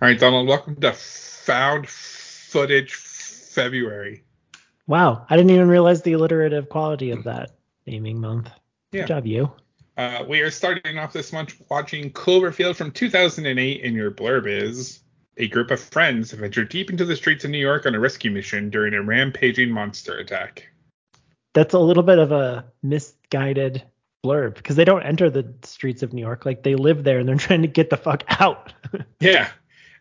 [0.00, 4.22] All right, Donald, welcome to Found Footage February.
[4.86, 8.48] Wow, I didn't even realize the alliterative quality of that naming month.
[8.92, 9.00] Yeah.
[9.00, 9.50] Good job, you.
[9.96, 15.00] Uh, we are starting off this month watching Cloverfield from 2008, and your blurb is
[15.36, 18.30] a group of friends venture deep into the streets of New York on a rescue
[18.30, 20.68] mission during a rampaging monster attack.
[21.54, 23.82] That's a little bit of a misguided
[24.24, 26.46] blurb because they don't enter the streets of New York.
[26.46, 28.72] Like they live there and they're trying to get the fuck out.
[29.20, 29.50] Yeah,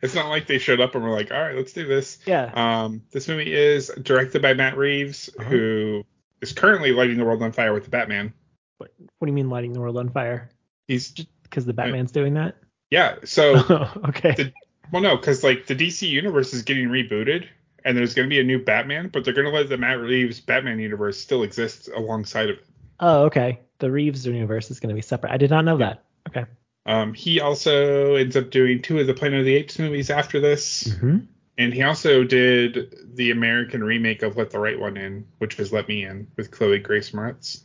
[0.01, 2.19] it's not like they showed up and were like, all right, let's do this.
[2.25, 2.51] yeah.
[2.53, 5.49] Um, this movie is directed by Matt Reeves, Uh-huh.
[5.49, 6.03] who
[6.41, 8.33] is currently lighting the world on fire with the Batman.
[8.77, 10.49] What, what do you mean lighting the world on fire?
[10.87, 11.11] He's
[11.43, 12.55] Because the Batman's doing that?
[12.91, 13.15] yeah.
[13.25, 13.55] So
[14.09, 14.33] okay.
[14.35, 14.53] The-
[14.91, 17.45] well, no, because like the DC universe is getting rebooted,
[17.83, 19.99] and there's going to be a new Batman, but they're going to let the Matt
[19.99, 22.65] Reeves Batman universe still exist alongside of it.
[23.01, 23.59] oh, okay.
[23.79, 25.31] The Reeves universe is going to be separate.
[25.33, 26.03] I did not know that.
[26.29, 26.45] Okay.
[26.87, 30.39] Um, he also ends up doing two of the Planet of the Apes movies after
[30.39, 31.17] this, Mm-hmm.
[31.57, 35.73] and he also did the American remake of Let the Right One In, which was
[35.73, 37.61] Let Me In with Chloe Grace Moretz.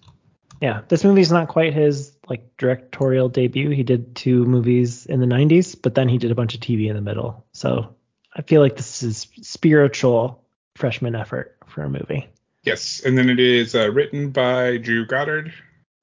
[0.60, 3.70] Yeah, this movie's not quite his like directorial debut.
[3.70, 6.88] He did two movies in the 90s, but then he did a bunch of TV
[6.88, 7.44] in the middle.
[7.52, 7.94] So
[8.34, 10.44] I feel like this is spiritual
[10.76, 12.28] freshman effort for a movie.
[12.64, 15.52] Yes, and then it is uh, written by Drew Goddard,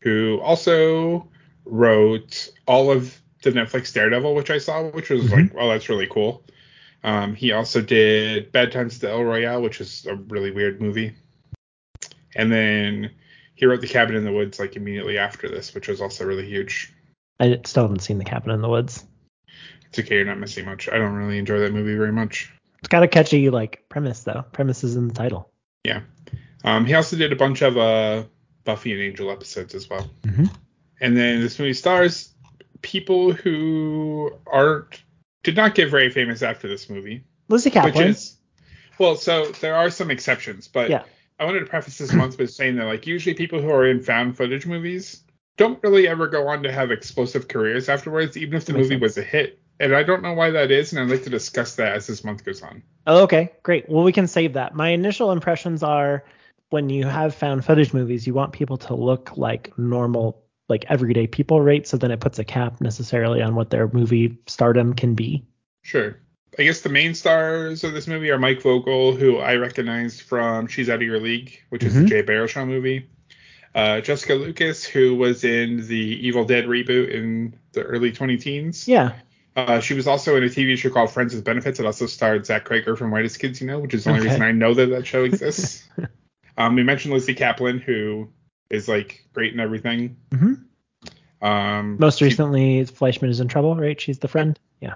[0.02, 1.28] who also
[1.66, 6.08] wrote all of the Netflix Daredevil, which I saw, which was like, oh, that's really
[6.08, 6.44] cool.
[7.04, 10.82] Um, he also did Bad Times at the El Royale, which is a really weird
[10.82, 11.16] movie.
[12.36, 13.12] And then
[13.56, 16.46] he wrote The Cabin in the Woods like immediately after this, which was also really
[16.46, 16.94] huge.
[17.40, 19.06] I still haven't seen The Cabin in the Woods.
[19.88, 20.90] It's okay, you're not missing much.
[20.90, 22.52] I don't really enjoy that movie very much.
[22.80, 24.44] It's got a catchy like premise though.
[24.52, 25.50] Premise is in the title.
[25.84, 26.02] Yeah.
[26.64, 28.24] Um, he also did a bunch of uh,
[28.66, 30.10] Buffy and Angel episodes as well.
[30.24, 30.46] Mm-hmm.
[31.02, 32.34] And then this movie stars
[32.82, 35.04] people who aren't
[35.44, 38.08] did not get very famous after this movie, Lizzy which Caplan.
[38.08, 38.38] is
[39.00, 41.04] well, so there are some exceptions, but Yeah.
[41.40, 44.02] I wanted to preface this month with saying that like usually people who are in
[44.02, 45.24] found footage movies
[45.56, 49.02] don't really ever go on to have explosive careers afterwards, even if the movie sense.
[49.02, 49.60] was a hit.
[49.80, 52.26] And I don't know why that is, and I'd like to discuss that as this
[52.26, 52.84] month goes on.
[53.08, 53.88] Oh, okay, great.
[53.88, 54.76] Well, we can save that.
[54.76, 56.26] My initial impressions are
[56.70, 61.28] when you have found footage movies, you want people to look like normal, like everyday
[61.28, 61.86] people, right?
[61.88, 65.44] So then it puts a cap necessarily on what their movie stardom can be.
[65.82, 66.18] Sure.
[66.58, 70.68] I guess the main stars of this movie are Mike Vogel, who I recognized from
[70.68, 72.08] She's Out of Your League, which is the Mhm.
[72.08, 73.08] Jay Baruchel movie.
[73.74, 78.88] Uh, Jessica Lucas, who was in the Evil Dead reboot in the early 20 teens.
[78.88, 79.14] Yeah.
[79.56, 81.80] Uh, she was also in a TV show called Friends with Benefits.
[81.80, 84.30] It also starred Zach Cregger from Whitest Kids You Know, which is the only Okay.
[84.30, 85.88] reason I know that that show exists.
[86.58, 88.30] um, we mentioned Lizzy Caplan, who
[88.70, 90.16] is like great and everything.
[90.34, 90.54] hmm
[91.42, 94.00] Um, Most she- recently, Fleishman is in trouble, right?
[94.00, 94.60] She's the friend.
[94.82, 94.96] Yeah.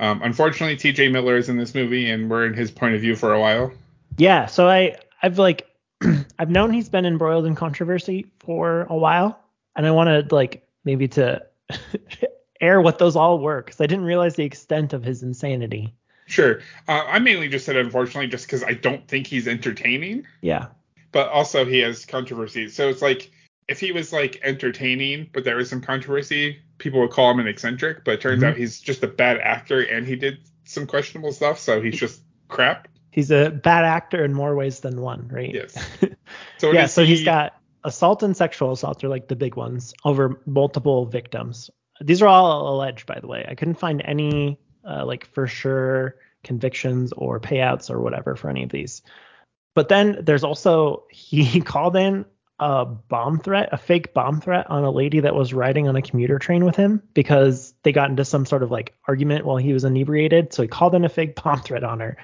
[0.00, 1.08] um, unfortunately, T.J.
[1.08, 3.72] Miller is in this movie, and we're in his point of view for a while.
[4.18, 4.46] Yeah.
[4.46, 5.68] So I, I've like,
[6.38, 9.38] I've known he's been embroiled in controversy for a while,
[9.76, 11.44] and I wanted like maybe to
[12.60, 15.94] air what those all were because I didn't realize the extent of his insanity.
[16.26, 16.60] Sure.
[16.88, 20.66] Uh, I mainly just said unfortunately just because I don't think he's entertaining, Yeah.
[21.14, 22.68] But also he has controversy.
[22.68, 23.30] So it's like
[23.68, 27.46] if he was like entertaining, but there was some controversy, people would call him an
[27.46, 28.04] eccentric.
[28.04, 28.48] But it turns Mhm.
[28.50, 32.20] out he's just a bad actor and he did some questionable stuff, so he's just
[32.48, 32.88] crap.
[33.10, 35.54] He's a bad actor in more ways than one, right?
[35.54, 35.74] Yes.
[36.58, 36.86] So yeah.
[36.86, 37.54] So he's he- got
[37.84, 41.70] assault and sexual assault are like the big ones over multiple victims.
[42.00, 43.46] These are all alleged, by the way.
[43.48, 44.58] I couldn't find any
[44.88, 49.02] uh, like for sure convictions or payouts or whatever for any of these.
[49.74, 52.24] But then there's also he called in
[52.60, 56.02] a bomb threat, a fake bomb threat on a lady that was riding on a
[56.02, 59.72] commuter train with him because they got into some sort of like argument while he
[59.72, 60.52] was inebriated.
[60.52, 62.16] So he called in a fake bomb threat on her.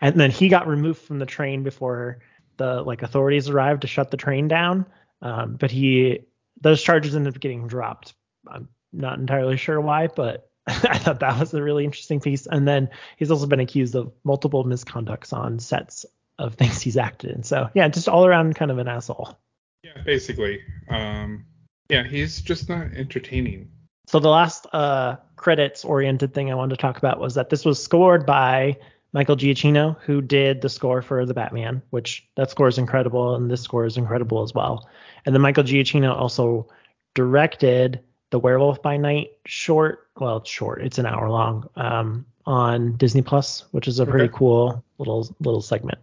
[0.00, 2.18] And then he got removed from the train before
[2.56, 4.86] the like authorities arrived to shut the train down.
[5.22, 6.20] Um, but he
[6.60, 8.14] those charges ended up getting dropped.
[8.46, 12.46] I'm not entirely sure why, but I thought that was a really interesting piece.
[12.46, 16.04] And then he's also been accused of multiple misconducts on sets
[16.38, 17.42] of things he's acted in.
[17.42, 19.38] So yeah, just all around kind of an asshole.
[19.82, 20.60] Yeah, basically.
[20.88, 21.44] Um,
[21.88, 23.70] yeah, he's just not entertaining.
[24.06, 27.64] So the last uh, credits oriented thing I wanted to talk about was that this
[27.64, 28.76] was scored by
[29.12, 33.50] Michael Giacchino, who did the score for the Batman, which that score is incredible, and
[33.50, 34.88] this score is incredible as well.
[35.24, 36.68] And then Michael Giacchino also
[37.14, 38.00] directed
[38.30, 40.08] the Werewolf by Night short.
[40.18, 44.30] Well, it's short; it's an hour long um, on Disney Plus, which is a pretty
[44.32, 45.98] cool little little segment.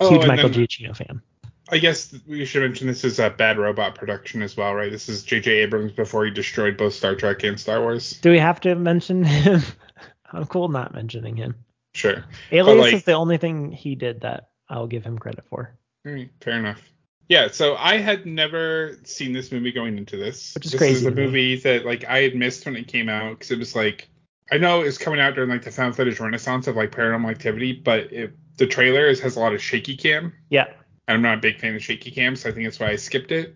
[0.00, 1.22] Oh, Huge and Michael then Giacchino fan.
[1.68, 4.90] I guess we should mention this is a Bad Robot production as well, right?
[4.90, 5.50] This is J.J.
[5.50, 8.18] Abrams before he destroyed both Star Trek and Star Wars.
[8.20, 9.62] Do we have to mention him?
[10.32, 11.56] I'm cool not mentioning him.
[11.94, 12.24] Sure.
[12.52, 15.76] Alias like- is the only thing he did that I'll give him credit for.
[16.04, 16.82] Right, fair enough.
[17.28, 20.54] Yeah, so I had never seen this movie going into this.
[20.54, 23.08] Which is this crazy is a movie that like I had missed when it came
[23.08, 24.08] out because it was like
[24.52, 27.28] I know it was coming out during like the found footage renaissance of like paranormal
[27.28, 30.32] activity, but it, the trailer is, has a lot of shaky cam.
[30.50, 30.66] Yeah.
[31.08, 33.30] I'm not a big fan of shaky cam, so I think that's why I skipped
[33.32, 33.54] it.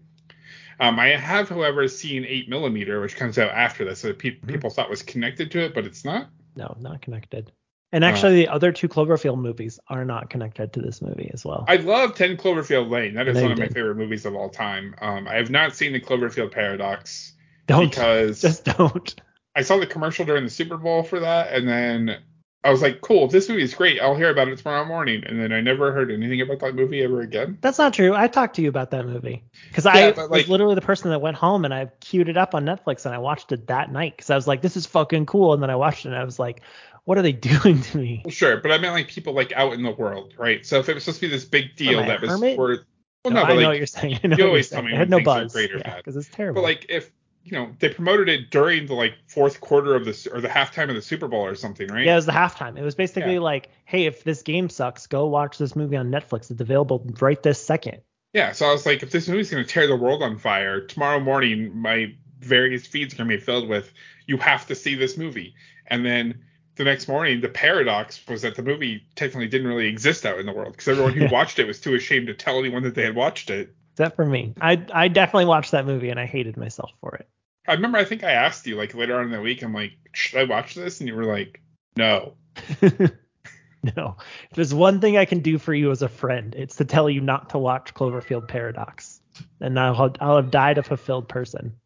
[0.79, 4.47] Um, I have, however, seen 8 millimeter, which comes out after this, so pe- Mhm.
[4.47, 6.31] people thought was connected to it, but it's not.
[6.57, 7.53] No, not connected.
[7.93, 11.65] And actually, the other two Cloverfield movies are not connected to this movie as well.
[11.67, 13.15] I love 10 Cloverfield Lane.
[13.15, 13.75] That is one of my didn't.
[13.75, 14.95] favorite movies of all time.
[15.03, 17.33] Um, I have not seen the Cloverfield Paradox
[17.67, 19.15] don't because just don't.
[19.57, 22.21] I saw the commercial during the Super Bowl for that, and then
[22.63, 25.25] I was like, cool, this movie is great, I'll hear about it tomorrow morning.
[25.27, 27.57] And then I never heard anything about that movie ever again.
[27.63, 28.15] That's not true.
[28.15, 31.11] I talked to you about that movie because Yeah, I but, was literally the person
[31.11, 33.91] that went home and I queued it up on Netflix and I watched it that
[33.91, 35.55] night because I was like, this is fucking cool.
[35.55, 36.61] And then I watched it and I was like,
[37.05, 38.21] what are they doing to me?
[38.27, 40.65] Well, sure, but I meant like people like out in the world, right?
[40.67, 42.31] So if it was supposed to be this big deal Am I a that was
[42.31, 42.59] hermit?
[42.59, 42.81] worth,
[43.25, 44.21] well, No, no, I but know what you're saying.
[44.25, 45.57] I know you always tell me I had no buzz.
[45.57, 46.61] or yeah, because it's terrible.
[46.63, 47.11] but like if
[47.51, 50.89] you know they promoted it during the like fourth quarter of the or the halftime
[50.89, 52.05] of the Super Bowl or something, right?
[52.07, 52.79] Yeah, it was the halftime.
[52.79, 53.41] It was basically Yeah.
[53.41, 56.51] like, hey, if this game sucks, go watch this movie on Netflix.
[56.51, 57.99] It's available right this second.
[58.33, 61.19] Yeah, so I was like, if this movie's gonna tear the world on fire, tomorrow
[61.21, 63.93] morning my various feeds are gonna be filled with
[64.27, 65.55] you have to see this movie.
[65.89, 66.45] And then
[66.77, 70.47] the next morning, the paradox was that the movie technically didn't really exist out in
[70.47, 71.31] the world because everyone who Yeah.
[71.33, 73.75] watched it was too ashamed to tell anyone that they had watched it.
[73.95, 74.55] Except for me.
[74.61, 77.29] I I definitely watched that movie and I hated myself for it.
[77.71, 79.93] I remember I think I asked you like later on in the week, I'm like,
[80.13, 80.99] should I watch this?
[80.99, 81.63] And you were like,
[81.97, 82.35] no.
[82.83, 84.17] no.
[84.51, 87.09] If there's one thing I can do for you as a friend, it's to tell
[87.09, 89.21] you not to watch Cloverfield Paradox.
[89.61, 91.75] And I'll I'll have died a fulfilled person.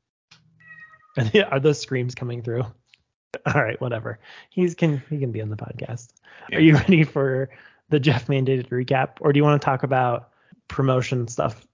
[1.17, 2.63] And yeah, are those screams coming through?
[3.47, 4.19] All right, whatever.
[4.51, 6.09] He's can he can be on the podcast.
[6.51, 6.57] Yeah.
[6.57, 7.51] Are you ready for
[7.89, 10.31] the Jeff mandated recap, or do you want to talk about
[10.67, 11.65] promotion stuff?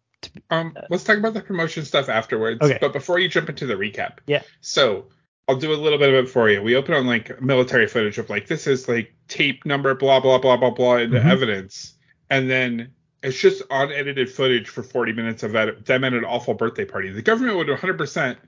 [0.51, 2.61] Um, let's talk about the promotion stuff afterwards.
[2.63, 2.79] Okay.
[2.81, 4.43] But before you jump into the recap, Yeah.
[4.61, 5.07] So
[5.49, 6.63] I'll do a little bit of it for you.
[6.63, 10.39] We open on like military footage of like this is like tape number blah blah
[10.39, 11.25] blah blah blah into Mhm.
[11.31, 11.95] evidence,
[12.29, 12.91] and then
[13.23, 17.11] it's just unedited footage for 40 minutes of that them at an awful birthday party.
[17.11, 18.39] The government would 100%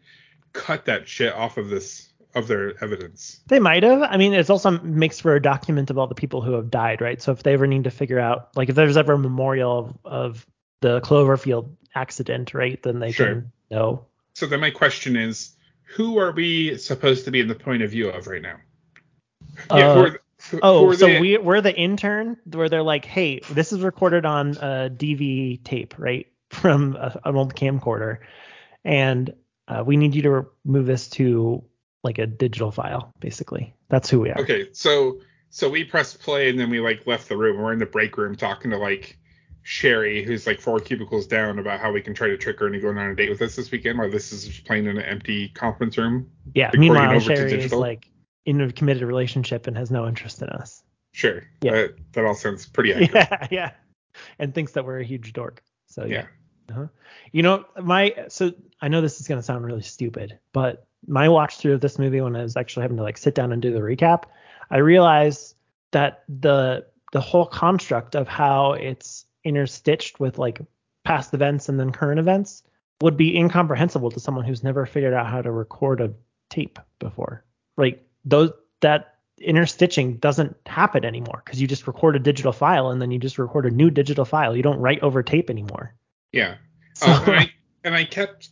[0.53, 3.41] cut that shit off of this of their evidence.
[3.49, 4.01] They might have.
[4.03, 7.03] I mean, it's also makes for a document of all the people who have died,
[7.03, 7.21] right?
[7.21, 9.99] So if they ever need to figure out, like, if there's ever a memorial of,
[10.11, 10.47] of
[10.83, 13.27] the Cloverfield accident, right, then they Sure.
[13.27, 14.05] can know.
[14.35, 15.57] So then my question is,
[15.97, 18.57] who are we supposed to be in the point of view of right now?
[19.71, 20.11] Uh,
[20.51, 24.27] who, Oh, so the- we we're the intern where they're like, hey, this is recorded
[24.27, 28.19] on a DV tape, right, from a, an old camcorder,
[28.85, 29.33] and
[29.69, 31.63] uh, we need you to move this to
[32.03, 33.75] like a digital file, basically.
[33.89, 34.41] That's who we are.
[34.41, 35.21] Okay, so
[35.51, 37.59] so we pressed play and then we like left the room.
[37.61, 39.19] We're in the break room talking to like
[39.63, 42.81] Sherry, who's like four cubicles down, about how we can try to trick her into
[42.81, 45.05] going on a date with us this weekend while this is just playing in an
[45.05, 46.31] empty conference room.
[46.55, 46.71] Yeah.
[46.75, 48.09] Meanwhile, Sherry is like
[48.45, 50.83] in a committed relationship and has no interest in us.
[51.13, 51.45] Sure.
[51.61, 51.73] Yeah.
[51.73, 53.13] That, that all sounds pretty accurate.
[53.15, 53.71] Yeah, yeah.
[54.39, 55.63] And thinks that we're a huge dork.
[55.87, 56.15] So yeah.
[56.15, 56.27] Yeah.
[56.71, 56.87] Uh-huh.
[57.33, 61.57] You know, my so I know this is gonna sound really stupid, but my watch
[61.57, 63.73] through of this movie when I was actually having to like sit down and do
[63.73, 64.25] the recap,
[64.71, 65.55] I realized
[65.91, 70.61] that the the whole construct of how it's interstitched with like
[71.05, 72.63] past events and then current events
[73.01, 76.13] would be incomprehensible to someone who's never figured out how to record a
[76.51, 77.45] tape before.
[77.77, 83.03] Like those that interstitching doesn't happen anymore because you just record a digital file and
[83.03, 84.57] then you just record a new digital file.
[84.57, 85.95] You don't write over tape anymore.
[86.31, 86.57] Yeah.
[86.95, 87.53] So, Oh, and, I,
[87.85, 88.51] and I kept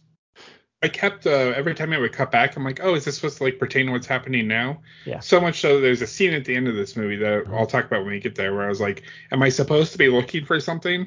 [0.83, 3.37] I kept uh, every time I would cut back, I'm like, oh, is this supposed
[3.39, 4.81] to like pertain to what's happening now?
[5.05, 5.21] Yeah.
[5.21, 7.85] So much so there's a scene at the end of this movie that I'll talk
[7.85, 10.45] about when we get there where I was like, am I supposed to be looking
[10.47, 11.07] for something?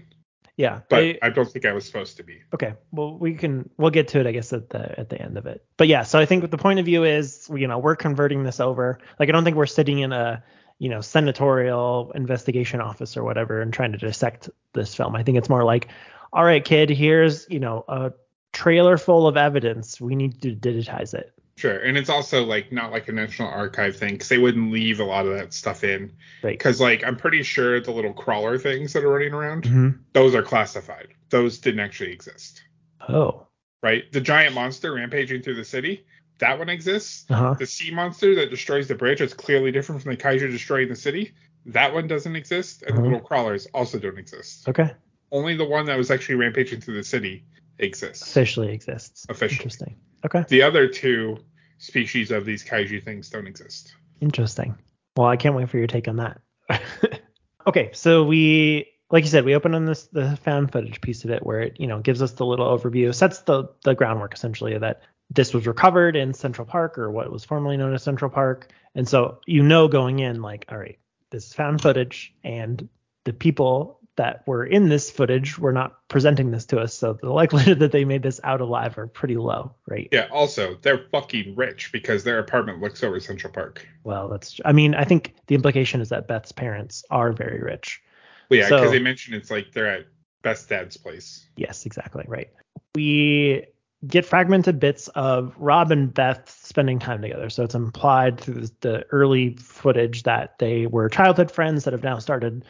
[0.55, 2.39] yeah, But I- I don't think I was supposed to be.
[2.53, 2.75] okay.
[2.91, 5.47] Well, we can we'll get to it, I guess, at the at the end of
[5.47, 5.65] it.
[5.77, 8.59] But yeah, so I think the point of view is, you know, we're converting this
[8.59, 8.99] over.
[9.19, 10.43] Like, I don't think we're sitting in a
[10.77, 15.15] you know senatorial investigation office or whatever and trying to dissect this film.
[15.15, 15.87] I think it's more like,
[16.31, 18.11] all right, kid, here's you know a
[18.53, 19.99] trailer full of evidence.
[19.99, 21.33] We need to digitize it.
[21.55, 24.99] Sure, and it's also like not like a National Archive thing because they wouldn't leave
[24.99, 26.11] a lot of that stuff in.
[26.41, 26.57] Right.
[26.57, 29.99] Because like I'm pretty sure the little crawler things that are running around, Mhm.
[30.13, 31.09] those are classified.
[31.29, 32.63] Those didn't actually exist,
[33.07, 33.45] Oh.
[33.83, 34.11] right?
[34.11, 36.05] The giant monster rampaging through the city,
[36.39, 37.25] that one exists.
[37.29, 37.53] Uh huh.
[37.59, 40.95] The sea monster that destroys the bridge, that's clearly different from the kaiju destroying the
[40.95, 41.33] city.
[41.67, 42.97] That one doesn't exist, and Mhm.
[42.97, 44.67] the little crawlers also don't exist.
[44.67, 44.91] Okay.
[45.31, 47.45] Only the one that was actually rampaging through the city
[47.79, 48.23] exists.
[48.23, 49.25] Officially exists.
[49.29, 49.57] Officially.
[49.57, 49.95] Interesting.
[50.25, 50.45] Okay.
[50.47, 51.37] The other two
[51.77, 53.93] species of these kaiju things don't exist.
[54.21, 54.75] Interesting.
[55.17, 56.41] Well, I can't wait for your take on that.
[57.67, 61.29] okay, so we like you said, we open on this the found footage piece of
[61.29, 64.77] it where it, you know, gives us the little overview, sets the the groundwork essentially
[64.77, 68.71] that this was recovered in Central Park or what was formerly known as Central Park.
[68.95, 70.99] And so you know going in like, all right,
[71.31, 72.87] this is found footage and
[73.23, 76.93] the people that were in this footage were not presenting this to us.
[76.93, 80.07] So the likelihood that they made this out alive are pretty low, right?
[80.11, 80.27] Yeah.
[80.31, 83.87] Also, they're fucking rich because their apartment looks over Central Park.
[84.03, 84.59] Well, that's.
[84.65, 88.01] I mean, I think the implication is that Beth's parents are very rich.
[88.49, 90.05] Well, yeah, because So- they mentioned it's like they're at
[90.43, 91.47] Beth's Dad's place.
[91.55, 92.25] Yes, exactly.
[92.27, 92.49] Right.
[92.95, 93.65] We
[94.05, 97.49] get fragmented bits of Rob and Beth spending time together.
[97.49, 102.19] So it's implied through the early footage that they were childhood friends that have now
[102.19, 102.65] started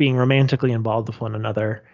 [0.00, 1.84] being romantically involved with one another.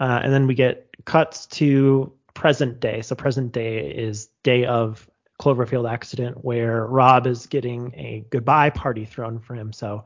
[0.00, 3.02] Uh, and then we get cuts to present day.
[3.02, 5.06] So present day is day of
[5.38, 9.74] Cloverfield accident where Rob is getting a goodbye party thrown for him.
[9.74, 10.04] So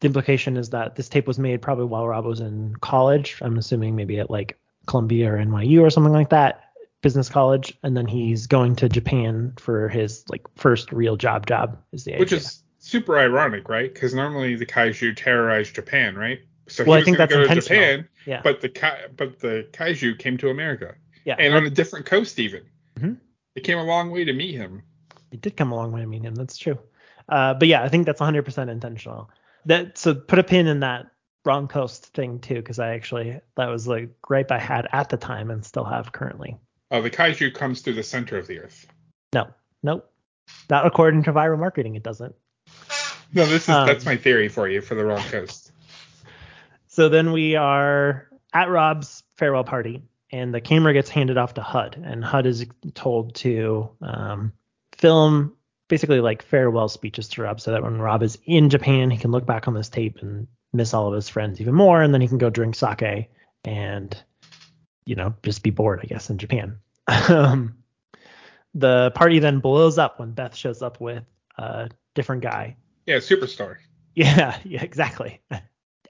[0.00, 3.38] the implication is that this tape was made probably while Rob was in college.
[3.40, 6.64] I'm assuming maybe at like Columbia or NYU or something like that,
[7.00, 11.46] business college, and then he's going to Japan for his like first real job.
[11.46, 12.20] Job is the idea.
[12.20, 13.90] Which is super ironic, right?
[13.90, 16.40] Because normally the kaiju terrorize Japan, right?
[16.70, 17.80] So Well, I think that's go to intentional.
[17.80, 18.68] Japan, yeah, but the
[19.16, 22.62] but the kaiju came to America, yeah, and on a different coast even.
[22.98, 23.16] Mhm.
[23.56, 24.82] It came a long way to meet him.
[25.32, 26.34] it did come a long way to meet him.
[26.34, 26.78] That's true.
[27.28, 29.30] Uh, but yeah, I think that's 100% intentional.
[29.66, 31.06] That so put a pin in that
[31.44, 35.16] wrong coast thing too, because I actually that was like gripe I had at the
[35.16, 36.56] time and still have currently.
[36.90, 38.86] Uh, the kaiju comes through the center of the earth.
[39.32, 39.48] No,
[39.82, 40.10] nope,
[40.68, 41.94] not according to viral marketing.
[41.94, 42.34] It doesn't.
[43.32, 45.59] No, this is Um, that's my theory for you for the wrong coast.
[47.00, 50.02] So then we are at Rob's farewell party,
[50.32, 54.52] and the camera gets handed off to HUD, and HUD is told to um,
[54.92, 55.54] film
[55.88, 59.30] basically like farewell speeches to Rob, so that when Rob is in Japan, he can
[59.30, 62.20] look back on this tape and miss all of his friends even more, and then
[62.20, 63.30] he can go drink sake
[63.64, 64.22] and
[65.06, 66.76] you know just be bored, I guess, in Japan.
[67.30, 67.78] um,
[68.74, 71.24] the party then blows up when Beth shows up with
[71.56, 72.76] a different guy.
[73.06, 73.76] Yeah, superstar.
[74.16, 75.40] Yeah, yeah, exactly.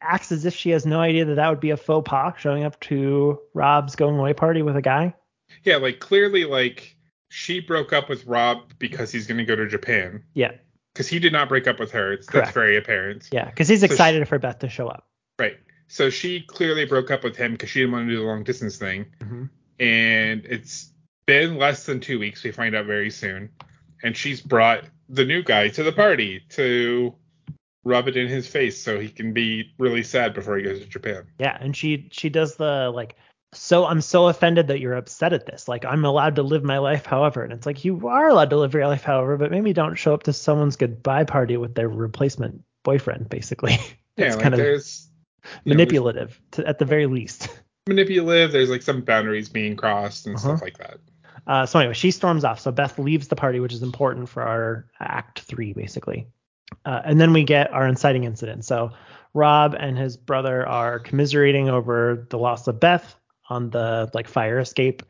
[0.03, 2.65] Acts as if she has no idea that that would be a faux pas showing
[2.65, 5.15] up to Rob's going away party with a guy.
[5.65, 6.97] Yeah, like clearly, like
[7.29, 10.23] she broke up with Rob because he's gonna go to Japan.
[10.35, 10.53] Yeah,
[10.95, 12.13] Because he did not break up with her.
[12.13, 12.47] It's Correct.
[12.47, 13.29] that's very apparent.
[13.33, 15.07] yeah, because he's So she- excited for Beth to show up.
[15.39, 15.57] Right.
[15.89, 18.45] So she clearly broke up with him because she didn't want to do the long
[18.45, 19.07] distance thing.
[19.21, 19.45] Mm-hmm.
[19.81, 20.93] And it's
[21.27, 22.43] been less than two weeks.
[22.45, 23.51] We find out very soon.
[24.03, 27.15] And she's brought the new guy to the party to
[27.85, 30.87] rub it in his face so he can be really sad before he goes to
[30.87, 31.27] Japan.
[31.39, 33.17] Yeah, and she she does the like,
[33.53, 35.67] so I'm so offended that you're upset at this.
[35.69, 38.57] Like I'm allowed to live my life, however, and it's like you are allowed to
[38.59, 41.89] live your life, however, but maybe don't show up to someone's goodbye party with their
[41.89, 43.77] replacement boyfriend, basically.
[44.17, 45.09] Yeah, It's like kind of there's
[45.65, 47.49] know, manipulative to, at the very least.
[47.89, 48.53] manipulative.
[48.53, 50.49] There's like some boundaries being crossed and Uh-huh.
[50.49, 50.99] stuff like that.
[51.47, 52.61] Uh, so anyway, she storms off.
[52.61, 56.27] So Beth leaves the party, which is important for our act three, basically.
[56.85, 58.65] Uh, and then we get our inciting incident.
[58.65, 58.93] So
[59.35, 63.15] Rob and his brother are commiserating over the loss of Beth
[63.49, 65.03] on the like fire escape.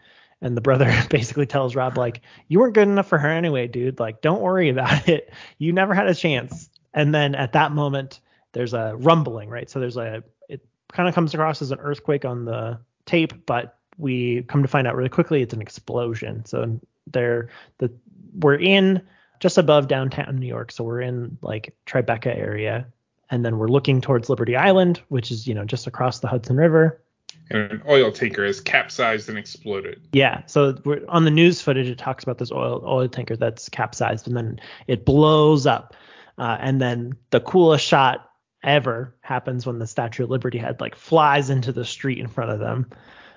[0.42, 4.00] And the brother basically tells Rob, like, you weren't good enough for her anyway, dude.
[4.00, 5.32] Like, don't worry about it.
[5.58, 6.70] You never had a chance.
[6.94, 8.20] And then at that moment,
[8.52, 9.70] there's a rumbling, right?
[9.70, 13.76] So there's a, it kind of comes across as an earthquake on the tape, but
[13.96, 16.44] we come to find out really quickly it's an explosion.
[16.46, 16.80] So
[17.12, 17.48] they're
[17.78, 17.92] the
[18.38, 19.02] we're in
[19.40, 22.86] just above downtown New York, so we're in like Tribeca area,
[23.30, 26.56] and then we're looking towards Liberty Island, which is you know just across the Hudson
[26.56, 27.02] River.
[27.50, 30.06] And an oil tanker has capsized and exploded.
[30.12, 33.68] Yeah, so we're, on the news footage it talks about this oil oil tanker that's
[33.68, 35.96] capsized, and then it blows up,
[36.38, 38.30] uh, and then the coolest shot
[38.62, 42.50] ever happens when the Statue of Liberty head like flies into the street in front
[42.50, 42.90] of them.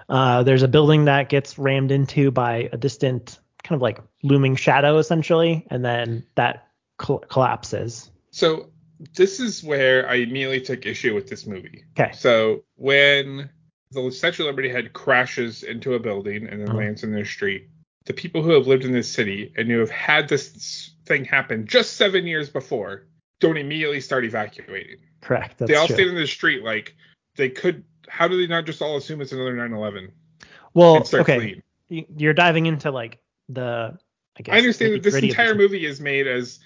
[0.09, 4.55] Uh, there's a building that gets rammed into by a distant kind of like looming
[4.55, 6.67] shadow essentially, and then that
[6.97, 8.11] col- collapses.
[8.31, 8.69] So
[9.15, 11.83] this is where I immediately took issue with this movie.
[11.99, 12.11] Okay.
[12.13, 13.49] So when
[13.91, 16.77] the Statue of Liberty head crashes into a building and then Uh-huh.
[16.77, 17.67] lands in their street,
[18.05, 21.65] the people who have lived in this city and who have had this thing happen
[21.67, 23.07] just seven years before
[23.39, 24.97] don't immediately start evacuating.
[25.21, 25.57] Correct.
[25.57, 25.95] That's they all true.
[25.95, 26.95] stand in the street like
[27.35, 27.83] they could.
[28.09, 30.09] How do they not just all assume it's another 9/11
[30.73, 31.61] well, okay?
[31.89, 33.97] Y- you're diving into like the.
[34.35, 36.59] I guess I understand that this entire movie is made as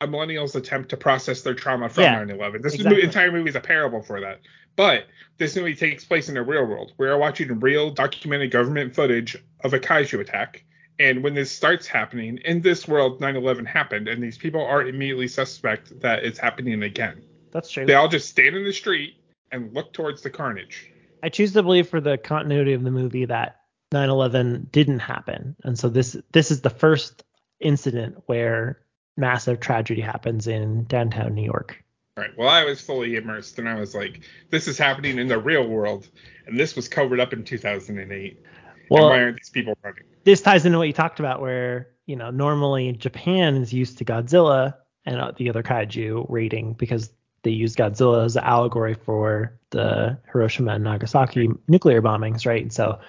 [0.00, 2.62] a millennial's attempt to process their trauma from Yeah, 9/11.
[2.62, 3.02] This exactly.
[3.02, 4.40] entire movie is a parable for that.
[4.76, 5.06] But
[5.38, 6.92] this movie takes place in the real world.
[6.98, 10.64] We are watching real documented government footage of a kaiju attack,
[10.98, 15.26] And when this starts happening in this world, 9/11 happened, and these people are immediately
[15.26, 17.22] suspect that it's happening again.
[17.50, 17.84] That's true.
[17.84, 19.16] They all just stand in the street
[19.50, 20.90] and look towards the carnage.
[21.22, 23.60] I choose to believe for the continuity of the movie that
[23.92, 27.24] 9/11 didn't happen, and so this this is the first
[27.60, 28.80] incident where
[29.16, 31.82] massive tragedy happens in downtown New York.
[32.16, 32.30] Right.
[32.36, 35.66] Well, I was fully immersed, and I was like, "This is happening in the real
[35.66, 36.08] world,
[36.46, 38.42] and this was covered up in 2008.
[38.90, 41.88] Well, and why aren't these people running?" this ties into what you talked about, where
[42.06, 44.74] you know normally Japan is used to Godzilla
[45.06, 47.10] and uh, the other kaiju rating because
[47.42, 52.62] they use Godzilla as an allegory for the Hiroshima and Nagasaki nuclear bombings, right?
[52.62, 53.00] And so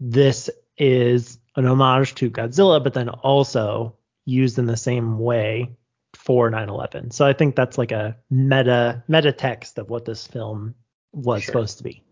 [0.00, 5.76] this is an homage to Godzilla, but then also used in the same way
[6.14, 7.12] for 9/11.
[7.12, 10.74] So I think that's like a meta meta text of what this film
[11.12, 11.52] was Sure.
[11.52, 12.02] supposed to be.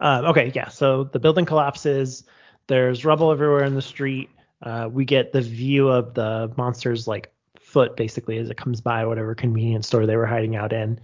[0.00, 0.68] Um, okay, yeah.
[0.68, 2.24] So the building collapses.
[2.66, 4.30] There's rubble everywhere in the street.
[4.62, 9.04] Uh, we get the view of the monster's like foot basically as it comes by
[9.06, 11.00] whatever convenience store they were hiding out in.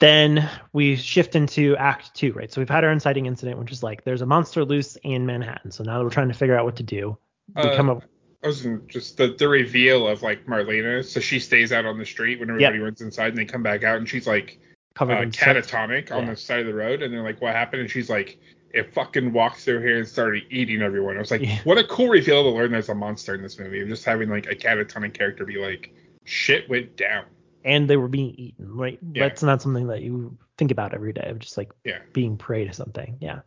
[0.00, 2.52] Then we shift into Act Two, right?
[2.52, 5.70] So we've had our inciting incident, which is like there's a monster loose in Manhattan.
[5.70, 7.16] So now that we're trying to figure out what to do,
[7.54, 8.02] we Uh, come up.
[8.42, 11.04] I was just the, the reveal of like Marlena.
[11.04, 13.84] So she stays out on the street when everybody runs inside, and they come back
[13.84, 14.58] out, and she's like
[14.94, 17.82] covered uh, in catatonic on the side of the road, and they're like, "What happened?"
[17.82, 18.38] And she's like,
[18.74, 21.58] "It fucking walked through here and started eating everyone." I was like, Yeah.
[21.64, 24.28] "What a cool reveal to learn there's a monster in this movie." Of just having
[24.28, 27.24] like a catatonic character be like, "Shit went down."
[27.64, 28.98] And they were being eaten, right?
[29.12, 29.26] Yeah.
[29.26, 31.98] That's not something that you think about every day of just like Yeah.
[32.12, 33.16] being prey to something.
[33.20, 33.40] Yeah.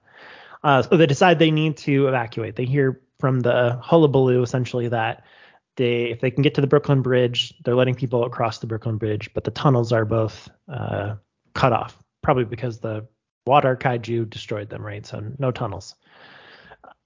[0.64, 2.56] Uh, so they decide they need to evacuate.
[2.56, 5.24] They hear from the hullabaloo essentially that
[5.76, 8.98] they, if they can get to the Brooklyn Bridge, they're letting people across the Brooklyn
[8.98, 11.16] Bridge, but the tunnels are both uh,
[11.54, 13.08] cut off, probably because the
[13.46, 15.06] water kaiju destroyed them, right?
[15.06, 15.96] So no tunnels.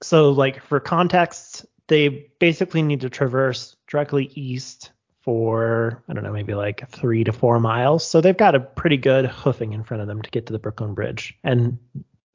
[0.02, 4.92] So like for context, they basically need to traverse directly east
[5.22, 8.06] for I don't know, maybe like three to four miles.
[8.06, 10.58] So they've got a pretty good hoofing in front of them to get to the
[10.58, 11.34] Brooklyn Bridge.
[11.44, 11.78] And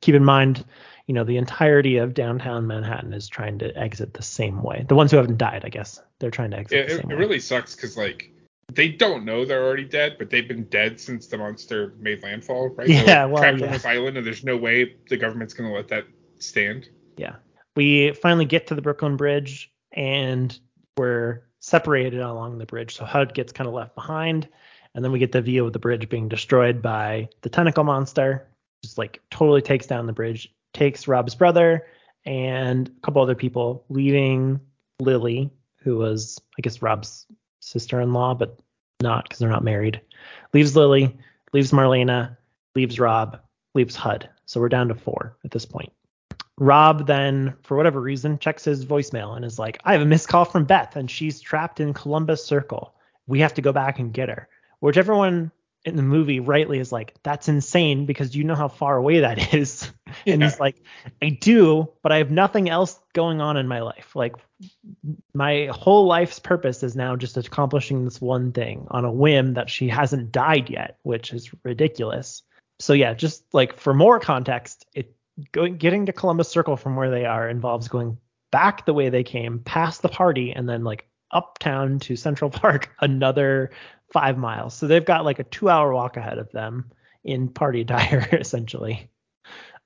[0.01, 0.63] keep in mind,
[1.07, 4.85] you know, the entirety of downtown Manhattan is trying to exit the same way.
[4.87, 7.11] The ones who haven't died, I guess, they're trying to exit It, the it, same
[7.11, 7.19] it way.
[7.19, 8.31] really sucks because like
[8.73, 12.69] they don't know they're already dead, but they've been dead since the monster made landfall,
[12.69, 12.87] right?
[12.87, 13.65] They're, Yeah, like, well, trapped yeah.
[13.67, 16.05] on this island, and there's no way the government's gonna let that
[16.39, 16.89] stand.
[17.17, 17.35] Yeah.
[17.75, 20.57] We finally get to the Brooklyn Bridge and
[20.97, 22.95] we're separated along the bridge.
[22.95, 24.47] So HUD gets kind of left behind.
[24.95, 28.47] And then we get the view of the bridge being destroyed by the tentacle monster.
[28.83, 31.85] Just like totally takes down the bridge, takes Rob's brother
[32.25, 34.59] and a couple other people, leaving
[34.99, 37.25] Lily, who was, I guess, Rob's
[37.61, 38.59] sister in law, but
[39.01, 40.01] not because they're not married.
[40.53, 41.17] Leaves Lily,
[41.53, 42.35] leaves Marlena,
[42.75, 43.39] leaves Rob,
[43.75, 44.29] leaves HUD.
[44.45, 45.91] So we're down to four at this point.
[46.59, 50.27] Rob then, for whatever reason, checks his voicemail and is like, I have a missed
[50.27, 52.93] call from Beth and she's trapped in Columbus Circle.
[53.27, 54.47] We have to go back and get her.
[54.79, 55.51] Which everyone
[55.85, 59.53] in the movie rightly is like, that's insane because you know how far away that
[59.53, 59.91] is.
[60.25, 60.81] and he's like,
[61.21, 64.15] I do, but I have nothing else going on in my life.
[64.15, 64.35] Like,
[65.33, 69.69] my whole life's purpose is now just accomplishing this one thing on a whim that
[69.69, 72.41] she hasn't died yet, which is ridiculous.
[72.79, 75.16] So yeah, just like for more context, it
[75.51, 78.17] going getting to Columbus Circle from where they are involves going
[78.51, 82.89] back the way they came, past the party, and then like uptown to Central Park
[82.99, 83.71] another
[84.11, 84.73] five miles.
[84.73, 86.91] So they've got like a two hour walk ahead of them
[87.23, 89.09] in party attire essentially.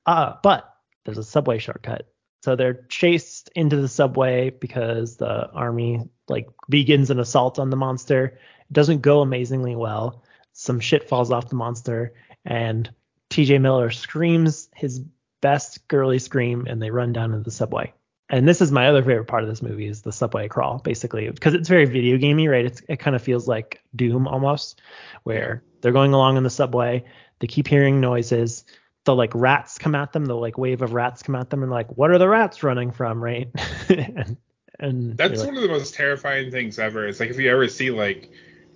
[0.05, 0.73] Uh, but
[1.05, 2.07] there's a subway shortcut.
[2.43, 7.75] So they're chased into the subway because the army like begins an assault on the
[7.75, 8.39] monster.
[8.69, 10.23] It doesn't go amazingly well.
[10.53, 12.13] Some shit falls off the monster
[12.45, 12.89] and
[13.29, 15.01] TJ Miller screams his
[15.41, 17.93] best girly scream and they run down into the subway.
[18.29, 21.29] And this is my other favorite part of this movie is the subway crawl, basically,
[21.29, 22.65] because it's very video gamey, right?
[22.65, 24.81] It's, it kind of feels like Doom almost,
[25.23, 27.03] where they're going along in the subway,
[27.39, 28.63] they keep hearing noises,
[29.03, 31.71] the like rats come at them, the like wave of rats come at them, and
[31.71, 33.49] like, what are the rats running from, right?
[33.89, 34.37] and
[34.79, 37.07] and That's like, one of the most terrifying things ever.
[37.07, 38.31] It's like if you ever see like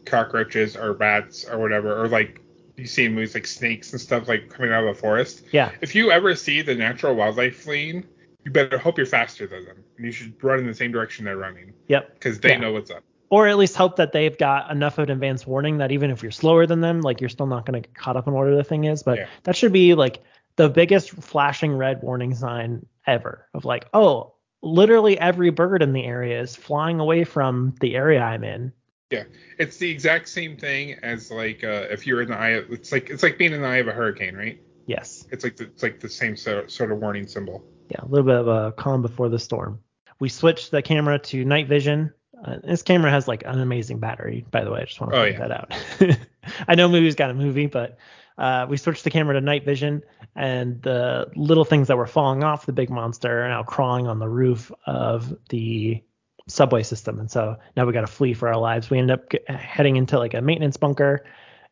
[0.05, 2.41] cockroaches or bats or whatever, or like
[2.77, 5.43] you see in movies like snakes and stuff like coming out of a forest.
[5.51, 8.05] yeah, If you ever see the natural wildlife fleeing,
[8.43, 9.77] you better hope you're faster than them.
[9.97, 12.13] And you should run in the same direction they're running yep.
[12.13, 12.57] because they Yeah.
[12.59, 13.03] know what's up.
[13.29, 16.21] or at least hope that they've got enough of an advance warning that even if
[16.21, 18.55] you're slower than them, like you're still not going to get caught up in whatever
[18.55, 19.01] the thing is.
[19.01, 19.25] But Yeah.
[19.43, 20.21] that should be like
[20.57, 26.03] the biggest flashing red warning sign ever of like, oh, literally every bird in the
[26.05, 28.71] area is flying away from the area I'm in.
[29.15, 29.23] Yeah,
[29.57, 32.49] it's the exact same thing as like uh, if you're in the eye.
[32.49, 34.59] Of, it's like it's like being in the eye of a hurricane, right?
[34.85, 35.25] Yes.
[35.31, 37.63] It's like the, it's like the same sort sort of warning symbol.
[37.89, 39.79] Yeah, a little bit of a calm before the storm.
[40.19, 42.13] We switch the camera to night vision.
[42.43, 44.81] Uh, this camera has like an amazing battery, by the way.
[44.81, 45.47] I just want to Oh, point yeah.
[45.47, 46.17] that out.
[46.67, 47.97] I know movie's got a movie, but
[48.37, 50.03] uh, we switched the camera to night vision,
[50.35, 54.19] and the little things that were falling off the big monster are now crawling on
[54.19, 56.03] the roof of the
[56.47, 57.19] subway system.
[57.19, 58.89] And so now we got to flee for our lives.
[58.89, 61.25] We end up get, heading into like a maintenance bunker,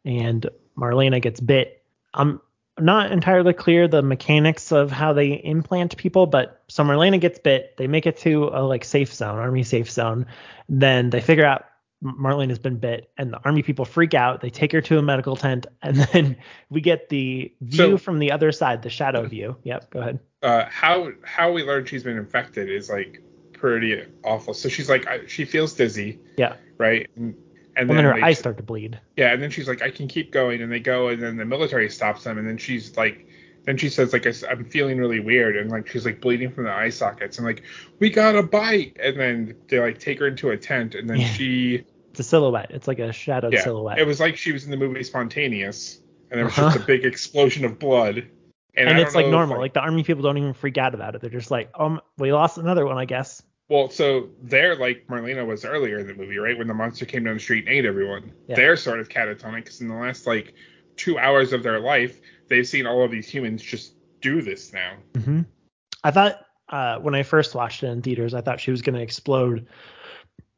[0.06, 1.84] and Marlena gets bit.
[2.14, 2.42] I'm
[2.80, 7.78] not entirely clear the mechanics of how they implant people, but so Marlena gets bit.
[7.78, 10.26] They make it to a like safe zone, army safe zone.
[10.70, 11.66] Then they figure out
[12.04, 14.42] Marlena's been bit, and the army people freak out.
[14.42, 16.38] They take her to a medical tent, and then
[16.70, 19.56] we get the view So- from the other side, the shadow view.
[19.64, 20.20] Yep, go ahead.
[20.42, 23.22] uh, how how we learned she's been infected is like
[23.64, 24.54] pretty awful.
[24.54, 27.10] So she's like I, she feels dizzy, Yeah, right?
[27.16, 27.34] And,
[27.78, 29.00] and and then her eyes start to bleed.
[29.16, 31.46] Yeah, and then she's like, I can keep going, and they go, and then the
[31.46, 33.26] military stops them, and then she's like,
[33.64, 36.66] then she says like, I, am feeling really weird, and like she's like bleeding from
[36.66, 37.64] the eye sockets, and like
[38.00, 41.22] we got a bite, and then they like take her into a tent, and then
[41.22, 41.28] Yeah.
[41.28, 42.70] she, It's a silhouette.
[42.72, 43.98] It's like a shadowed yeah, silhouette.
[43.98, 46.70] it was like she was in the movie Spontaneous, and there was Uh-huh.
[46.70, 48.28] just a big explosion of blood,
[48.76, 49.58] and, and it's like normal.
[49.58, 51.22] Like, the army people don't even freak out about it.
[51.22, 53.42] They're just like, um, we lost another one, I guess.
[53.74, 56.56] Well, so they're like Marlena was earlier in the movie, right?
[56.56, 58.32] When the monster came down the street and ate everyone.
[58.48, 58.56] Yeah.
[58.56, 60.54] They're sort of catatonic because in the last like
[60.96, 64.94] two hours of their life, they've seen all of these humans just do this now.
[65.16, 65.42] hmm
[66.04, 68.94] I thought uh, when I first watched it in theaters, I thought she was going
[68.96, 69.66] to explode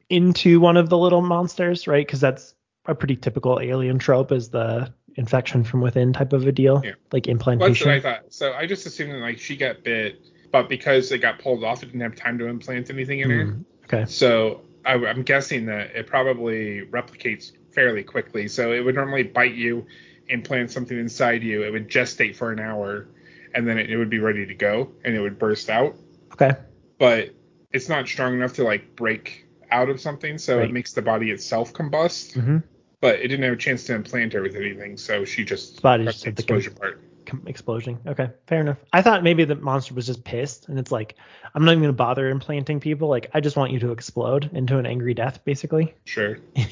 [0.09, 2.05] into one of the little monsters, right?
[2.05, 2.53] Because that's
[2.85, 6.95] a pretty typical alien trope, is the infection from within type of a deal, Yeah.
[7.13, 7.87] like Well, that's implantation.
[7.87, 8.33] what I thought.
[8.33, 10.19] So I just assumed that like she got bit,
[10.55, 13.45] but because it got pulled off, it didn't have time to implant anything in her.
[13.47, 14.05] Mm, okay.
[14.09, 18.47] So I, I'm guessing that it probably replicates fairly quickly.
[18.47, 19.85] So it would normally bite you,
[20.29, 21.63] implant something inside you.
[21.63, 23.05] It would gestate for an hour,
[23.53, 25.93] and then it, it would be ready to go, and it would burst out.
[26.31, 26.53] Okay.
[26.99, 27.31] But
[27.73, 30.69] it's not strong enough to like break out of something, so Right.
[30.69, 32.33] it makes the body itself combust.
[32.41, 32.59] hmm
[33.01, 36.05] But it didn't have a chance to implant her with anything, so she just Body
[36.05, 37.01] just the com- part.
[37.45, 37.99] Explosion.
[38.07, 38.29] Okay.
[38.47, 38.77] Fair enough.
[38.93, 41.15] I thought maybe the monster was just pissed, and it's like,
[41.53, 43.07] I'm not even going to bother implanting people.
[43.07, 45.93] Like, I just want you to explode into an angry death, basically.
[46.05, 46.37] Sure.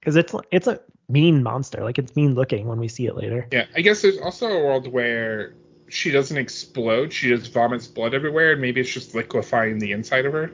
[0.00, 1.84] Because it's it's a mean monster.
[1.84, 3.46] Like, it's mean looking when we see it later.
[3.52, 5.54] Yeah, I guess there's also a world where
[5.88, 10.26] she doesn't explode, she just vomits blood everywhere, and maybe it's just liquefying the inside
[10.26, 10.50] of her,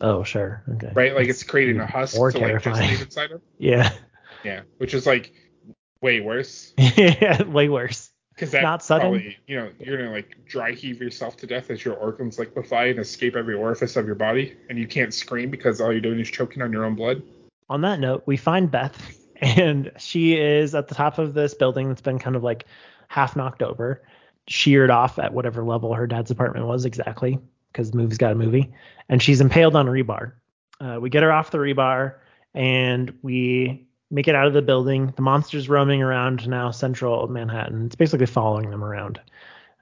[0.00, 0.62] Oh, sure.
[0.76, 0.92] Okay.
[0.94, 1.14] right?
[1.14, 2.90] Like it's creating a husk more to like terrifying.
[2.96, 3.42] gestate inside of.
[3.58, 3.90] Yeah.
[4.44, 5.32] Yeah, which is like
[6.00, 7.42] way worse yeah.
[7.42, 8.10] Way worse.
[8.36, 9.12] Because that Not sudden?
[9.12, 12.86] probably you know you're gonna like dry heave yourself to death as your organs liquefy
[12.86, 16.20] and escape every orifice of your body, and you can't scream because all you're doing
[16.20, 17.22] is choking on your own blood.
[17.68, 21.88] On that note, we find Beth, and she is at the top of this building
[21.88, 22.66] that's been kind of like
[23.08, 24.02] half knocked over,
[24.48, 27.38] sheared off at whatever level her dad's apartment was exactly,
[27.72, 28.72] because the movie's got a movie,
[29.08, 30.32] and she's impaled on a rebar.
[30.78, 32.16] Uh, we get her off the rebar,
[32.54, 35.12] and we make it out of the building.
[35.16, 37.86] The monster's roaming around now central Manhattan.
[37.86, 39.20] It's basically following them around.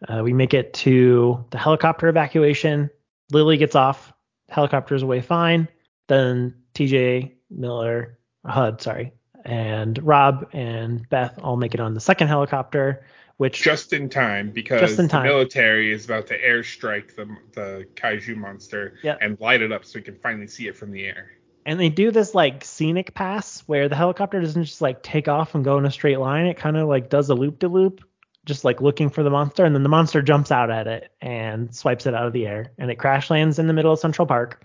[0.09, 2.91] Uh, we make it to the helicopter evacuation.
[3.33, 4.13] Lily gets off.
[4.49, 5.69] Helicopter's away fine.
[6.09, 9.13] Then TJ Miller, HUD, sorry,
[9.45, 13.07] and Rob and Beth all make it on the second helicopter,
[13.39, 15.23] which Just in time because in time.
[15.27, 19.19] the military is about to airstrike the the kaiju monster Yep.
[19.23, 21.31] and light it up so we can finally see it from the air.
[21.67, 25.55] And they do this like scenic pass where the helicopter doesn't just like take off
[25.55, 26.47] and go in a straight line.
[26.47, 28.05] It kind of like does a loop de loop,
[28.45, 31.75] just like looking for the monster, and then the monster jumps out at it and
[31.75, 34.27] swipes it out of the air, and it crash lands in the middle of Central
[34.27, 34.65] Park.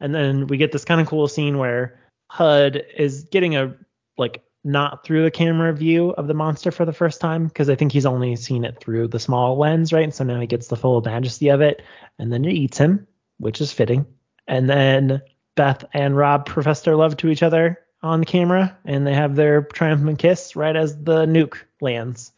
[0.00, 3.74] And then we get this kind of cool scene where HUD is getting a
[4.16, 7.74] like not through the camera view of the monster for the first time because I
[7.74, 10.04] think he's only seen it through the small lens, right?
[10.04, 11.82] And so now he gets the full majesty of it,
[12.18, 13.06] and then it eats him,
[13.38, 14.06] which is fitting.
[14.46, 15.22] And then
[15.58, 19.34] Beth and Rob profess their love to each other on the camera, and they have
[19.34, 22.32] their triumphant kiss right as the nuke lands.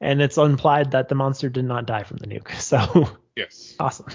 [0.00, 2.50] And it's implied that the monster did not die from the nuke.
[2.60, 3.74] So Yes.
[3.78, 4.06] awesome.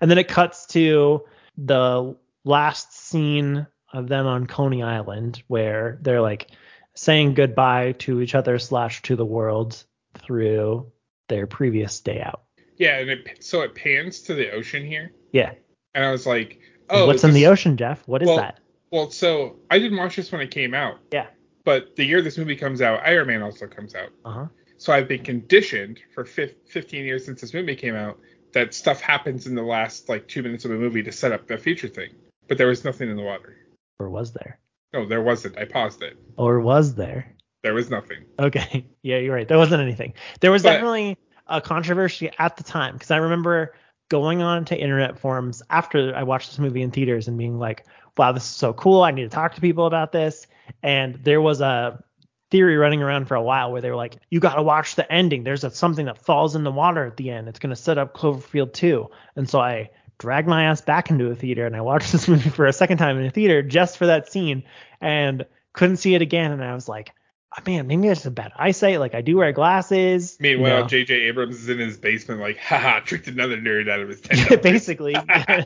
[0.00, 1.24] And then it cuts to
[1.58, 6.50] the last scene of them on Coney Island, where they're like
[6.94, 9.82] saying goodbye to each other slash to the world
[10.18, 10.92] through
[11.28, 12.42] their previous day out.
[12.76, 15.54] Yeah, and it so it pans to the ocean here, Yeah.
[15.94, 18.06] and I was like, oh, What's in the ocean, Jeff?
[18.06, 18.60] What is well, that?
[18.90, 21.26] Well, so I didn't watch this when it came out, Yeah.
[21.64, 24.10] but the year this movie comes out, Iron Man also comes out.
[24.24, 24.46] Uh huh.
[24.76, 28.18] So I've been conditioned for fif- 15 years since this movie came out
[28.52, 31.46] that stuff happens in the last like two minutes of a movie to set up
[31.46, 32.10] the future thing.
[32.48, 33.56] But there was nothing in the water.
[33.98, 34.58] Or was there?
[34.92, 35.56] No, there wasn't.
[35.58, 36.16] I paused it.
[36.36, 37.34] Or was there?
[37.62, 38.24] There was nothing.
[38.38, 38.86] Okay.
[39.02, 39.46] Yeah, you're right.
[39.46, 40.14] There wasn't anything.
[40.40, 43.74] There was But- definitely a controversy at the time because I remember
[44.08, 47.86] going on to internet forums after I watched this movie in theaters and being like,
[48.16, 49.02] wow, this is so cool.
[49.02, 50.46] I need to talk to people about this.
[50.82, 52.02] And there was a
[52.50, 55.10] theory running around for a while where they were like, you got to watch the
[55.10, 55.44] ending.
[55.44, 57.48] There's a, something that falls in the water at the end.
[57.48, 59.08] It's going to set up Cloverfield 2.
[59.36, 62.50] And so I dragged my ass back into a theater and I watched this movie
[62.50, 64.62] for a second time in a theater just for that scene
[65.00, 66.52] and couldn't see it again.
[66.52, 67.12] And I was like,
[67.56, 68.98] Uh, man, maybe it's a bad eyesight.
[69.00, 70.36] Like I do wear glasses.
[70.40, 70.86] Meanwhile, you know.
[70.88, 71.14] J.J.
[71.14, 74.60] Abrams is in his basement, like, haha, tricked another nerd out of his ten.
[74.60, 75.12] basically.
[75.28, 75.64] yeah,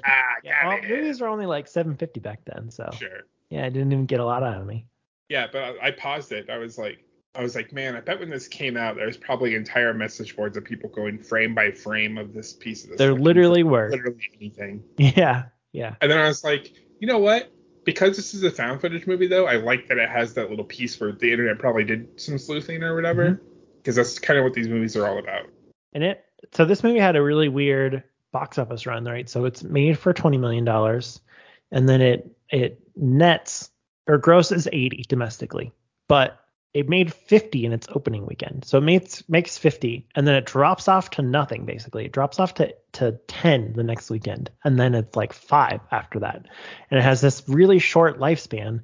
[0.66, 3.20] well, movies were only like 750 back then, so Sure.
[3.50, 4.86] yeah, it didn't even get a lot out of me.
[5.28, 6.48] Yeah, but I, I paused it.
[6.50, 6.98] I was like,
[7.34, 10.34] I was like, man, I bet when this came out, there was probably entire message
[10.34, 12.98] boards of people going frame by frame of this piece of this.
[12.98, 13.90] There literally were.
[13.90, 14.82] literally anything.
[14.96, 15.94] Yeah, yeah.
[16.00, 17.52] And then I was like, you know what?
[17.88, 20.66] Because this is a found footage movie, though, I like that it has that little
[20.66, 23.30] piece where the internet probably did some sleuthing or whatever.
[23.30, 23.44] Mm-hmm.
[23.78, 25.46] Because that's kind of what these movies are all about.
[25.94, 26.22] And it
[26.52, 29.26] so this movie had a really weird box office run, right?
[29.26, 31.22] So it's made for 20 million dollars
[31.70, 33.70] and then it it nets
[34.06, 35.72] or grosses 80 domestically.
[36.08, 36.38] But
[36.74, 38.64] it made 50 in its opening weekend.
[38.64, 42.04] So it makes makes 50 and then it drops off to nothing basically.
[42.04, 46.20] It drops off to to 10 the next weekend and then it's like 5 after
[46.20, 46.46] that.
[46.90, 48.82] And it has this really short lifespan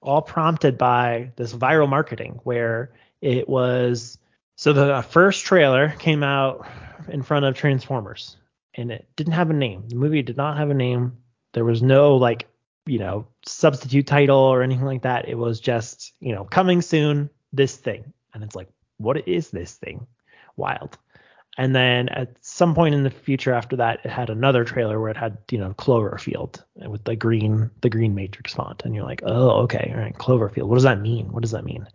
[0.00, 4.18] all prompted by this viral marketing where it was
[4.56, 6.66] so the first trailer came out
[7.08, 8.36] in front of Transformers
[8.74, 9.88] and it didn't have a name.
[9.88, 11.18] The movie did not have a name.
[11.52, 12.46] There was no like,
[12.86, 15.28] you know, substitute title or anything like that.
[15.28, 18.12] It was just, you know, coming soon, this thing.
[18.32, 18.68] And it's like,
[18.98, 20.06] what is this thing?
[20.56, 20.96] Wild.
[21.58, 25.10] And then at some point in the future after that, it had another trailer where
[25.10, 28.82] it had, you know, Cloverfield with the green, the green matrix font.
[28.84, 30.68] And you're like, oh, okay, all right, Cloverfield.
[30.68, 31.32] What does that mean?
[31.32, 31.86] What does that mean?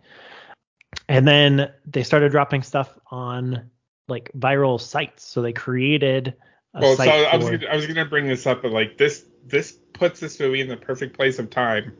[1.07, 3.69] And then they started dropping stuff on
[4.07, 5.23] like viral sites.
[5.25, 6.35] So they created
[6.73, 9.25] a Well, so I was gonna, I was gonna bring this up, but like this
[9.47, 11.93] this puts this movie in the perfect place of time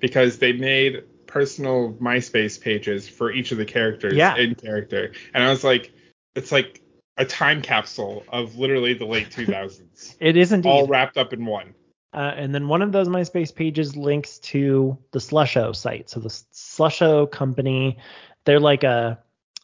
[0.00, 4.36] because they made personal MySpace pages for each of the characters Yeah.
[4.36, 5.92] in character, and I was like,
[6.34, 6.80] it's like
[7.16, 10.68] a time capsule of literally the late 2000s, it is indeed.
[10.70, 11.74] all wrapped up in one.
[12.14, 16.08] Uh, and then one of those MySpace pages links to the Slusho site.
[16.08, 17.98] So the Slusho company,
[18.44, 19.18] they're like a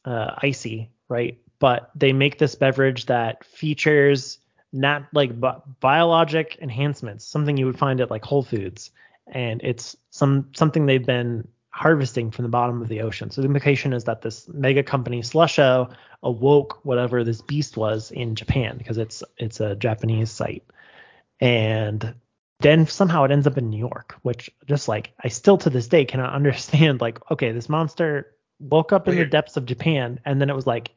[0.04, 1.38] uh, icy, right?
[1.58, 4.40] But they make this beverage that features
[4.74, 8.90] not like bi- biologic enhancements, something you would find at like Whole Foods,
[9.26, 13.30] and it's some something they've been harvesting from the bottom of the ocean.
[13.30, 18.34] So the implication is that this mega company Slusho awoke whatever this beast was in
[18.34, 20.64] Japan because it's it's a Japanese site,
[21.40, 22.14] and
[22.60, 25.88] then somehow it ends up in New York, which just like I still to this
[25.88, 27.00] day cannot understand.
[27.00, 30.66] Like, okay, this monster woke up in the depths of Japan, and then it was
[30.66, 30.90] like,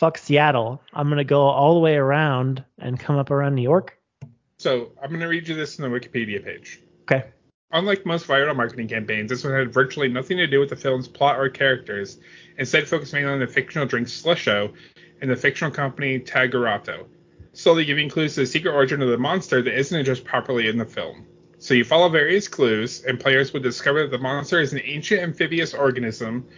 [0.00, 3.98] fuck Seattle, I'm gonna go all the way around and come up around New York.
[4.56, 6.80] So I'm gonna read you this in the Wikipedia page.
[7.02, 7.26] Okay.
[7.72, 11.06] Unlike most viral marketing campaigns, this one had virtually nothing to do with the film's
[11.06, 12.18] plot or characters,
[12.56, 14.72] instead focused mainly on the fictional drink Slusho
[15.20, 17.04] and the fictional company Tagruato,
[17.52, 20.78] slowly giving clues to the secret origin of the monster that isn't addressed properly in
[20.78, 21.26] the film.
[21.58, 25.20] So you follow various clues, and players would discover that the monster is an ancient
[25.20, 26.48] amphibious organism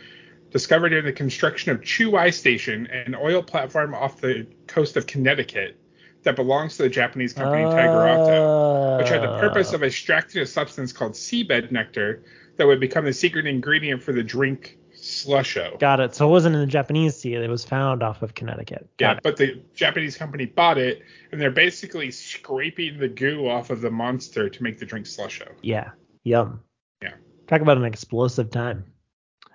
[0.52, 5.76] discovered during the construction of Chuai Station, an oil platform off the coast of Connecticut
[6.22, 10.46] that belongs to the Japanese company Tagruato which had the purpose Uh, of extracting a
[10.46, 12.22] substance called seabed nectar
[12.56, 15.76] that would become the secret ingredient for the drink slusho.
[15.80, 16.14] Got it.
[16.14, 17.34] So it wasn't in the Japanese sea.
[17.34, 18.88] It was found off of Connecticut.
[18.98, 19.22] Got Yeah, it.
[19.24, 23.90] but the Japanese company bought it, and they're basically scraping the goo off of the
[23.90, 25.48] monster to make the drink slusho.
[25.62, 25.90] Yeah.
[26.22, 26.60] Yum.
[27.02, 27.14] Yeah.
[27.48, 28.84] Talk about an explosive time.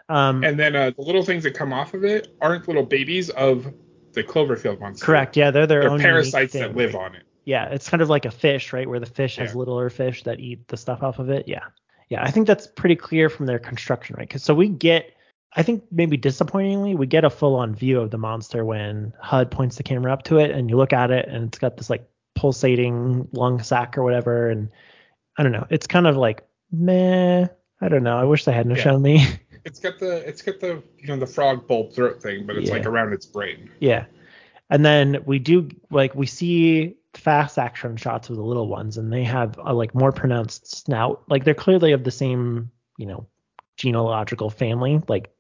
[0.10, 3.30] Um, And then uh, the little things that come off of it aren't little babies
[3.32, 3.66] of
[4.14, 5.06] the Cloverfield monster.
[5.06, 5.36] correct.
[5.38, 7.24] Yeah, they're their They're own parasites that live on it.
[7.46, 8.88] Yeah, it's kind of like a fish, right?
[8.90, 9.60] Where the fish has Yeah.
[9.60, 11.48] littler fish that eat the stuff off of it.
[11.48, 11.64] Yeah.
[12.10, 14.28] Yeah, I think that's pretty clear from their construction, right?
[14.28, 15.12] Because so we get,
[15.54, 19.76] I think maybe disappointingly, we get a full-on view of the monster when HUD points
[19.76, 22.08] the camera up to it, and you look at it, and it's got this like
[22.36, 24.70] pulsating lung sac or whatever, and
[25.38, 27.48] I don't know, it's kind of like meh.
[27.82, 28.18] I don't know.
[28.18, 28.84] I wish they hadn't Yeah.
[28.84, 29.26] shown me.
[29.68, 32.70] It's got the it's got the you know the frog bulb throat thing, but it's
[32.70, 32.76] Yeah.
[32.78, 33.70] like around its brain.
[33.80, 34.06] Yeah.
[34.70, 39.12] And then we do like we see fast action shots of the little ones and
[39.12, 41.24] they have a like more pronounced snout.
[41.28, 43.28] Like they're clearly of the same, you know,
[43.76, 45.02] genealogical family.
[45.10, 45.36] Like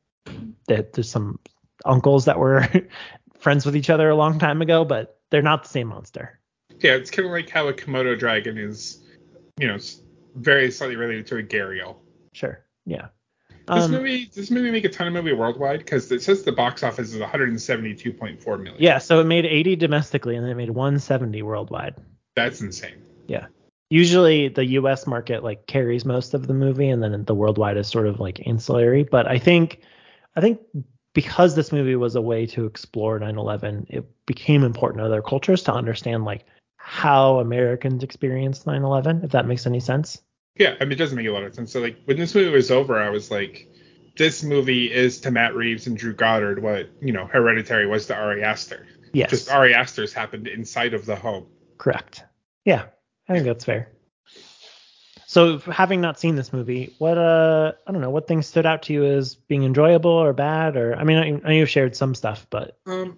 [0.68, 1.40] that there's some
[1.86, 2.68] uncles that were
[3.40, 6.38] friends with each other a long time ago, but they're not the same monster.
[6.82, 9.00] Yeah, it's kind of like how a Komodo dragon is,
[9.58, 9.78] you know,
[10.36, 11.96] very slightly related to a gharial.
[12.34, 12.63] Sure.
[12.86, 13.08] Yeah.
[13.68, 15.80] This Um, movie, this movie make a ton of movie worldwide?
[15.80, 18.82] Because it says the box office is 172.4 million.
[18.82, 21.96] Yeah, so it made 80 domestically and then it made 170 worldwide.
[22.36, 23.02] That's insane.
[23.28, 23.48] Yeah.
[23.90, 27.88] Usually the US market like carries most of the movie and then the worldwide is
[27.88, 29.82] sort of like ancillary, but I think
[30.38, 30.62] I think
[31.14, 35.64] because this movie was a way to explore 9/11, it became important to other cultures
[35.64, 36.46] to understand like
[36.78, 40.22] how Americans experienced 9/11, if that makes any sense.
[40.60, 41.72] Yeah, I mean, it doesn't make a lot of sense.
[41.72, 43.67] So, like, when this movie was over, I was like,
[44.17, 48.15] this movie is to Matt Reeves and Drew Goddard what, you know, Hereditary was to
[48.15, 48.88] Ari Aster.
[49.13, 49.30] Yes.
[49.30, 51.48] Just Ari Aster's happened inside of the home.
[51.78, 52.24] Correct.
[52.65, 52.86] Yeah,
[53.30, 53.91] I think that's fair.
[55.28, 58.84] So, having not seen this movie, what uh, I don't know, what things stood out
[58.84, 61.96] to you as being enjoyable or bad, or I mean, I, I know you've shared
[61.96, 63.17] some stuff, but Um,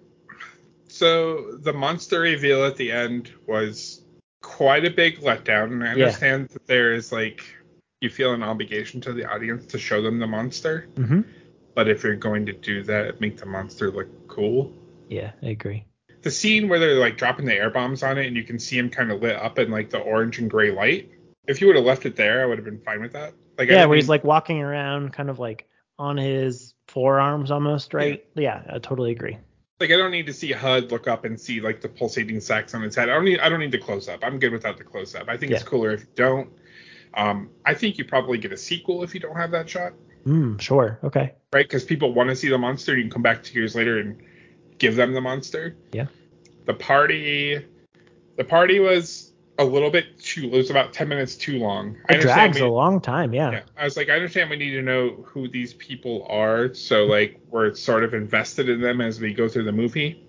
[0.88, 4.04] so the monster reveal at the end was
[4.40, 6.06] quite a big letdown, and I Yeah.
[6.06, 7.42] understand that there is like
[8.00, 11.20] you feel an obligation to the audience to show them the monster, hmm
[11.74, 14.72] but if you're going to do that, make the monster look cool.
[15.08, 15.84] yeah, I agree.
[16.22, 18.76] The scene where they're like dropping the air bombs on it, and you can see
[18.78, 21.10] him kind of lit up in like the orange and gray light.
[21.46, 23.34] If you would have left it there, I would have been fine with that.
[23.58, 28.24] Like, Yeah, where he's like walking around, kind of like on his forearms almost, right?
[28.34, 29.38] Yeah, I totally agree.
[29.80, 32.74] Like I don't need to see HUD look up and see like the pulsating sacs
[32.74, 33.08] on his head.
[33.08, 34.20] I don't need I don't need the close up.
[34.22, 35.28] I'm good without the close up.
[35.28, 36.50] I think it's cooler if you don't.
[37.14, 39.94] Um, I think you probably get a sequel if you don't have that shot,
[40.26, 40.98] Mm, sure.
[41.02, 41.32] Okay.
[41.52, 41.66] right?
[41.66, 42.94] Because people want to see the monster.
[42.96, 44.22] You can come back two years later and
[44.78, 45.76] give them the monster.
[45.92, 46.06] Yeah.
[46.66, 47.66] The party,
[48.36, 49.29] the party was
[49.60, 50.46] a little bit too.
[50.46, 51.96] It was about ten minutes too long.
[52.08, 53.32] I It understand drags we- a long time.
[53.34, 53.50] Yeah.
[53.52, 57.04] yeah, I was like, I understand we need to know who these people are, so
[57.04, 60.26] like we're sort of invested in them as we go through the movie.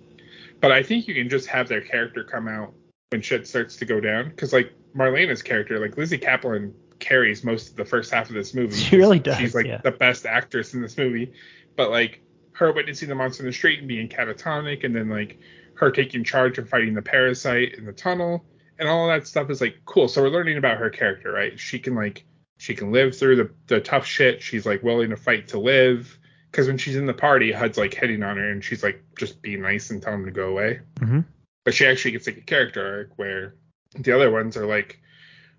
[0.60, 2.74] But I think you can just have their character come out
[3.10, 7.70] when shit starts to go down, because like Marlena's character, like Lizzy Caplan, carries most
[7.72, 8.76] of the first half of this movie.
[8.76, 9.82] She really does, She's like yeah.
[9.84, 11.34] the best actress in this movie,
[11.76, 12.22] but like
[12.54, 15.40] her witnessing the monster in the street and being catatonic, and then like
[15.76, 18.46] her taking charge and fighting the parasite in the tunnel,
[18.82, 20.08] and all that stuff is like cool.
[20.10, 21.58] So we're learning about her character, right?
[21.58, 22.26] She can like
[22.58, 24.42] she can live through the, the tough shit.
[24.42, 26.18] She's like willing to fight to live.
[26.52, 29.42] Because when she's in the party, HUD's like hitting on her and she's like just
[29.42, 30.82] be nice and tell him to go away.
[31.00, 31.22] hmm
[31.64, 33.56] But she actually gets like a character arc where
[33.98, 35.00] the other ones are like,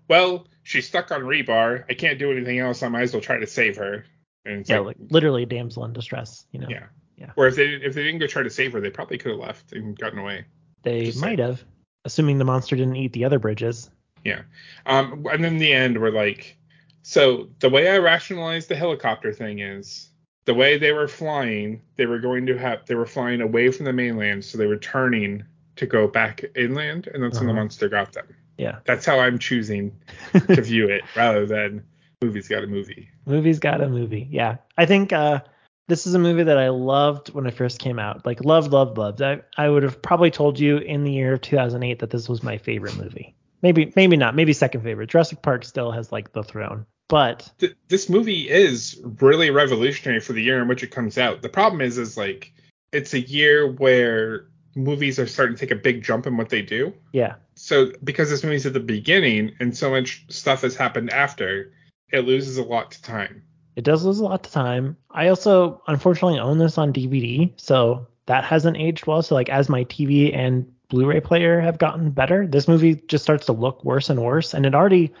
[0.07, 1.85] well, she's stuck on rebar.
[1.89, 2.83] I can't do anything else.
[2.83, 4.05] I might as well try to save her.
[4.45, 6.45] And it's Yeah, like, like literally damsel in distress.
[6.51, 6.67] You know.
[6.69, 6.85] yeah.
[7.17, 7.31] Yeah.
[7.37, 9.39] Or if they if they didn't go try to save her, they probably could have
[9.39, 10.45] left and gotten away.
[10.83, 11.63] They Just might have,
[12.05, 13.89] assuming the monster didn't eat the other bridges.
[14.23, 14.41] Yeah.
[14.85, 16.57] Um, and then the end, we're like,
[17.01, 20.09] so the way I rationalized the helicopter thing is
[20.45, 23.85] the way they were flying, they were going to have, they were flying away from
[23.85, 25.43] the mainland, so they were turning
[25.75, 27.61] to go back inland, and that's when the Uh-huh.
[27.61, 28.27] monster got them.
[28.57, 28.79] Yeah.
[28.85, 29.91] That's how I'm choosing
[30.47, 31.83] to view it, rather than
[32.21, 33.09] movies got a movie.
[33.25, 34.27] Movie's got a movie.
[34.31, 34.57] Yeah.
[34.77, 35.41] I think uh
[35.87, 38.25] this is a movie that I loved when it first came out.
[38.25, 39.21] Like loved, loved, loved.
[39.21, 42.43] I, I would have probably told you in the year of 2008 that this was
[42.43, 43.35] my favorite movie.
[43.61, 44.35] Maybe maybe not.
[44.35, 45.09] Maybe second favorite.
[45.09, 46.85] Jurassic Park still has like the throne.
[47.09, 51.41] But Th- this movie is really revolutionary for the year in which it comes out.
[51.41, 52.53] The problem is, is like
[52.91, 56.61] it's a year where movies are starting to take a big jump in what they
[56.61, 56.93] do.
[57.11, 61.71] yeah, so because this movie's at the beginning and so much stuff has happened after,
[62.11, 63.43] it loses a lot to time.
[63.75, 64.97] It does lose a lot of time.
[65.11, 69.21] I also unfortunately own this on DVD, so that hasn't aged well.
[69.21, 73.45] So like as my TV and Blu-ray player have gotten better, this movie just starts
[73.47, 75.11] to look worse and worse, and it already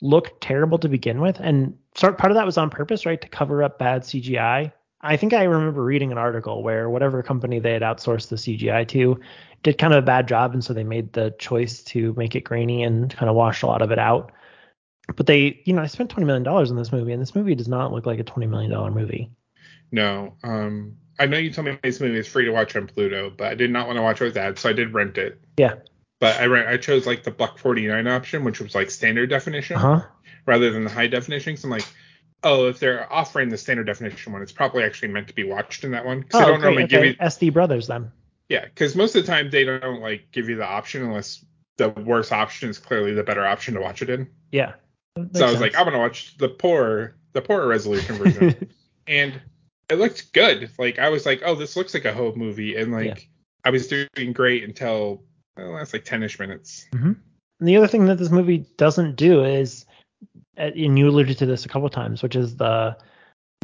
[0.00, 1.40] looked terrible to begin with.
[1.40, 4.72] And start part of that was on purpose, right, to cover up bad CGI.
[5.00, 8.86] I think I remember reading an article where whatever company they had outsourced the CGI
[8.88, 9.20] to
[9.62, 12.42] did kind of a bad job, and so they made the choice to make it
[12.42, 14.30] grainy and kind of wash a lot of it out.
[15.16, 17.54] But they, you know, I spent twenty million dollars on this movie, and this movie
[17.54, 19.30] does not look like a twenty million dollar movie.
[19.90, 23.30] No, um, I know you told me this movie is free to watch on Pluto,
[23.30, 25.40] but I did not want to watch it with ads, so I did rent it.
[25.56, 25.76] Yeah.
[26.20, 29.76] But I rent, I chose like the buck 49 option, which was like standard definition
[29.76, 30.06] Uh huh.
[30.46, 31.56] rather than the high definition.
[31.56, 31.86] So I'm like,
[32.42, 35.84] oh, if they're offering the standard definition one, it's probably actually meant to be watched
[35.84, 36.20] in that one.
[36.20, 36.68] Because Oh, they don't great.
[36.70, 37.08] normally give Okay.
[37.10, 38.10] you, SD Brothers then.
[38.48, 41.44] yeah, because most of the time they don't like give you the option unless
[41.78, 44.28] the worst option is clearly the better option to watch it in.
[44.52, 44.74] Yeah.
[45.34, 48.70] So I was like, I'm gonna watch the poor the poorer resolution version,
[49.06, 49.40] and
[49.88, 50.70] it looked good.
[50.78, 53.14] Like I was like, oh, this looks like a Hope movie, and like Yeah.
[53.64, 55.22] I was doing great until
[55.56, 56.86] well, that's like 10ish minutes.
[57.60, 59.84] And the other thing that this movie doesn't do is,
[60.56, 62.96] uh, and you alluded to this a couple times, which is the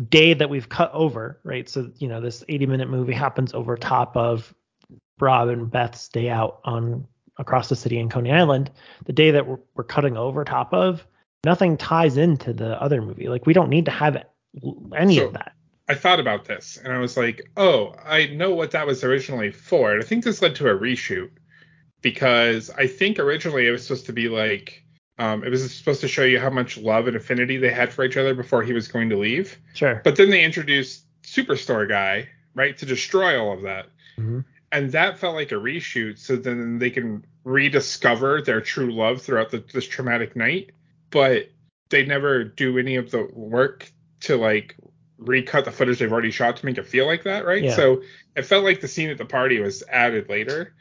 [0.09, 1.68] day that we've cut over, right?
[1.68, 4.52] So, you know, this 80 minute movie happens over top of
[5.20, 7.07] Rob and Beth's day out on
[7.38, 8.70] across the city in Coney Island.
[9.07, 11.07] The day that we're, we're cutting over top of,
[11.45, 13.28] nothing ties into the other movie.
[13.28, 14.24] Like, we don't need to have
[14.97, 15.53] any So- of that.
[15.86, 19.51] I thought about this and I was like, oh, I know what that was originally
[19.51, 19.92] for.
[19.92, 21.28] And I think this led to a reshoot
[22.01, 24.82] because I think originally it was supposed to be like,
[25.18, 28.03] um, it was supposed to show you how much love and affinity they had for
[28.03, 29.59] each other before he was going to leave.
[29.74, 30.01] Sure.
[30.05, 33.86] But then they introduced Superstore Guy, right, to destroy all of that.
[34.18, 34.45] Mhm.
[34.72, 39.51] And that felt like a reshoot, so then they can rediscover their true love throughout
[39.51, 40.70] the, this traumatic night.
[41.15, 41.53] But
[41.91, 43.89] they never do any of the work
[44.23, 44.77] to like
[45.17, 47.62] recut the footage they've already shot to make it feel like that, right?
[47.62, 47.77] Yeah.
[47.77, 48.03] So
[48.35, 50.75] it felt like the scene at the party was added later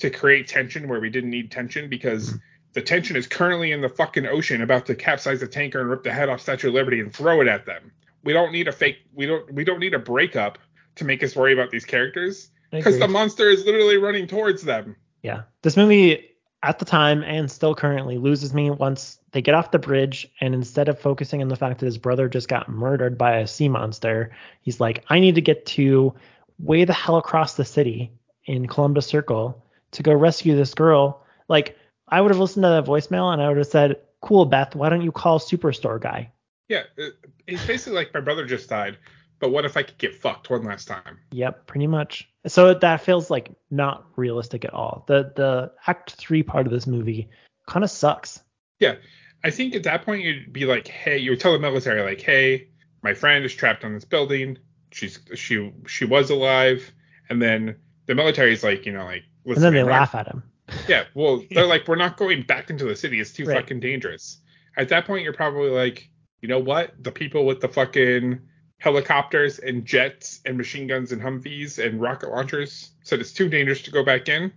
[0.00, 2.34] to create tension where we didn't need tension because
[2.74, 6.02] the tension is currently in the fucking ocean about to capsize the tanker and rip
[6.02, 7.90] the head off Statue of Liberty and throw it at them.
[8.24, 10.58] We don't need a fake we don't we don't need a breakup
[10.96, 14.96] to make us worry about these characters because the monster is literally running towards them.
[15.22, 15.44] Yeah.
[15.62, 16.28] This movie
[16.62, 20.54] at the time and still currently loses me once they get off the bridge and
[20.54, 23.68] instead of focusing on the fact that his brother just got murdered by a sea
[23.68, 24.30] monster,
[24.62, 26.14] he's like, I need to get to
[26.58, 28.10] way the hell across the city
[28.46, 31.22] in Columbus Circle to go rescue this girl.
[31.48, 31.76] Like,
[32.08, 34.88] I would have listened to that voicemail and I would have said, Cool, Beth, why
[34.88, 36.32] don't you call Superstore guy?
[36.68, 37.14] Yeah, uh, it-
[37.46, 38.98] he's basically like my brother just died,
[39.38, 41.18] but what if I could get fucked one last time?
[41.30, 42.28] Yep, pretty much.
[42.48, 45.04] So that feels like not realistic at all.
[45.06, 47.28] The the act three part of this movie
[47.66, 48.40] kind of sucks.
[48.80, 48.96] Yeah,
[49.44, 52.20] I think at that point you'd be like, hey, you would tell the military like,
[52.20, 52.68] hey,
[53.02, 54.58] my friend is trapped on this building.
[54.90, 56.90] She's she she was alive,
[57.28, 57.76] and then
[58.06, 60.42] the military is like, you know, like, And then they laugh at him.
[60.88, 63.20] Yeah, well, they're like, we're not going back into the city.
[63.20, 63.58] It's too Right.
[63.60, 64.38] fucking dangerous.
[64.76, 66.08] At that point, you're probably like,
[66.40, 66.94] you know what?
[67.02, 68.40] The people with the fucking
[68.78, 73.82] helicopters and jets and machine guns and Humvees and rocket launchers said it's too dangerous
[73.82, 74.52] to go back in.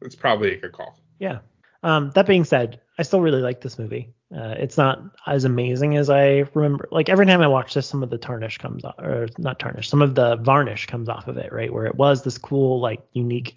[0.00, 0.98] That's probably a good call.
[1.18, 1.38] Yeah.
[1.82, 4.12] Um, that being said, I still really like this movie.
[4.34, 6.88] Uh, it's not as amazing as I remember.
[6.92, 9.88] Like every time I watch this, some of the tarnish comes off, or not tarnish,
[9.88, 11.72] some of the varnish comes off of it, right?
[11.72, 13.56] Where it was this cool, like unique,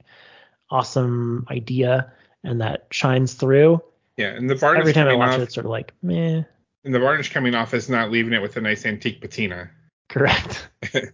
[0.72, 2.12] awesome idea,
[2.44, 3.82] and that shines through.
[4.18, 6.44] Yeah, and the varnish every time I watch off, it, it's sort of like, meh.
[6.84, 9.70] and the varnish coming off is not leaving it with a nice antique patina.
[10.14, 10.70] Correct.
[10.94, 11.12] that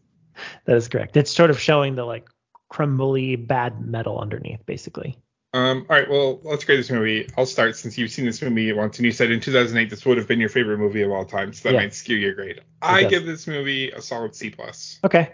[0.67, 1.15] is correct.
[1.15, 2.27] It's sort of showing the like
[2.69, 5.17] crumbly bad metal underneath, basically.
[5.53, 7.27] Um, all right, well, let's grade this movie.
[7.37, 10.17] I'll start since you've seen this movie once, and you said in 2008 this would
[10.17, 11.79] have been your favorite movie of all time, so that Yeah.
[11.81, 12.61] might skew your grade.
[12.81, 13.09] I does.
[13.09, 14.99] give this movie a solid C plus.
[15.03, 15.31] Okay.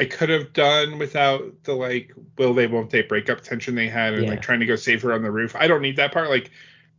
[0.00, 4.12] I could have done without the like will they won't they breakup tension they had
[4.14, 4.30] and Yeah.
[4.30, 5.54] like trying to go save her on the roof.
[5.56, 6.28] I don't need that part.
[6.30, 6.50] Like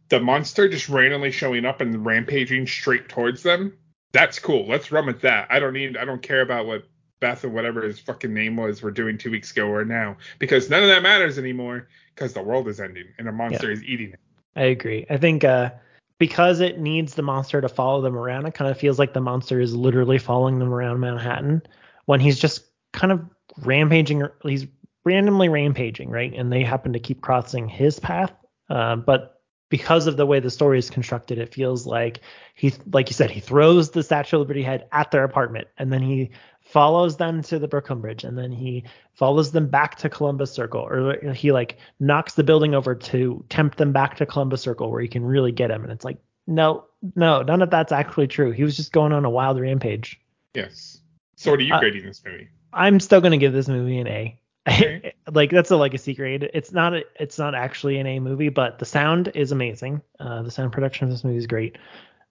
[0.08, 3.78] the monster just randomly showing up and rampaging straight towards them.
[4.12, 4.68] That's cool.
[4.68, 5.48] Let's run with that.
[5.50, 5.98] I don't need.
[5.98, 6.84] I don't care about what
[7.20, 10.70] Beth or whatever his fucking name was were doing two weeks ago or now because
[10.70, 14.12] none of that matters anymore because the world is ending and a monster is eating
[14.12, 14.20] it.
[14.56, 15.06] I agree.
[15.10, 15.72] I think uh,
[16.18, 19.22] because it needs the monster to follow them around, it kind of feels like the
[19.22, 21.62] monster is literally following them around Manhattan
[22.06, 23.22] when he's just kind of
[23.60, 24.24] rampaging.
[24.44, 24.66] He's
[25.06, 26.34] randomly rampaging, right?
[26.34, 28.34] And they happen to keep crossing his path.
[28.70, 29.39] Uh, but
[29.70, 32.22] because of the way the story is constructed, it feels like
[32.56, 35.94] he, like you said, he throws the Statue of Liberty head at their apartment, and
[35.94, 40.10] then he follows them to the Brooklyn Bridge, and then he follows them back to
[40.10, 44.62] Columbus Circle, or he like knocks the building over to tempt them back to Columbus
[44.62, 45.84] Circle where he can really get him.
[45.84, 46.18] And it's like,
[46.48, 48.52] no, no, none of that's actually true.
[48.52, 50.20] He was just going on a wild rampage.
[50.54, 51.00] Yes.
[51.36, 52.50] So what are you Uh, grading this movie?
[52.74, 54.40] I'm still gonna give this movie an A.
[55.32, 56.50] Like that's a legacy grade.
[56.56, 60.02] It's not a, it's not actually an A movie, but the sound is amazing.
[60.20, 61.78] Uh, the sound production of this movie is great.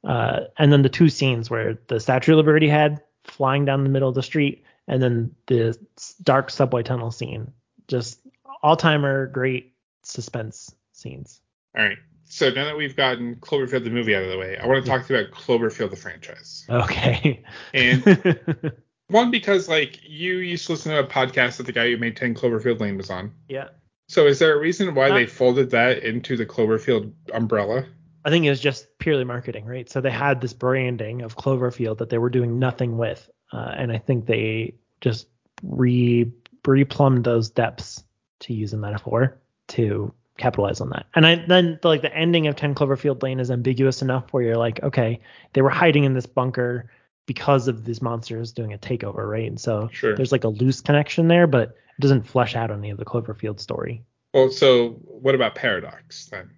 [0.02, 3.90] Uh, and then the two scenes where the Statue of Liberty head flying down the
[3.90, 5.78] middle of the street, and then the
[6.22, 7.52] dark subway tunnel scene,
[7.86, 8.20] just
[8.62, 11.40] all timer great suspense scenes.
[11.76, 11.98] All right.
[12.24, 14.90] So now that we've gotten Cloverfield the movie out of the way, I want to
[14.90, 16.66] talk to you about Cloverfield the franchise.
[16.68, 17.42] Okay.
[17.72, 18.02] And
[19.08, 22.16] One because like you used to listen to a podcast that the guy who made
[22.16, 23.32] 10 Cloverfield Lane was on.
[23.48, 23.68] yeah.
[24.10, 27.84] So is there a reason why Uh, they folded that into the Cloverfield umbrella?
[28.24, 29.88] I think it was just purely marketing, right?
[29.90, 33.92] So they had this branding of Cloverfield that they were doing nothing with, uh, and
[33.92, 35.26] I think they just
[35.62, 36.30] re
[36.64, 38.02] replumbed those depths,
[38.40, 39.36] to use a metaphor,
[39.68, 41.06] to capitalize on that.
[41.14, 44.56] And I then like the ending of 10 Cloverfield Lane is ambiguous enough where you're
[44.56, 45.20] like, okay,
[45.52, 46.90] they were hiding in this bunker
[47.28, 49.46] because of these monsters doing a takeover, right?
[49.46, 50.16] And so Sure.
[50.16, 53.60] there's like a loose connection there, but it doesn't flesh out any of the Cloverfield
[53.60, 54.02] story.
[54.32, 56.50] Well, so what about Paradox then?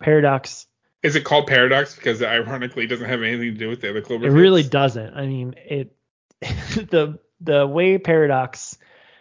[0.00, 0.66] Paradox
[1.04, 4.02] Is it called Paradox because it ironically doesn't have anything to do with the other
[4.02, 4.24] Cloverfield?
[4.24, 5.14] It really doesn't.
[5.14, 5.96] I mean, it
[6.40, 8.76] the the way paradox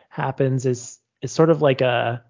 [0.10, 2.24] happens is is sort of like a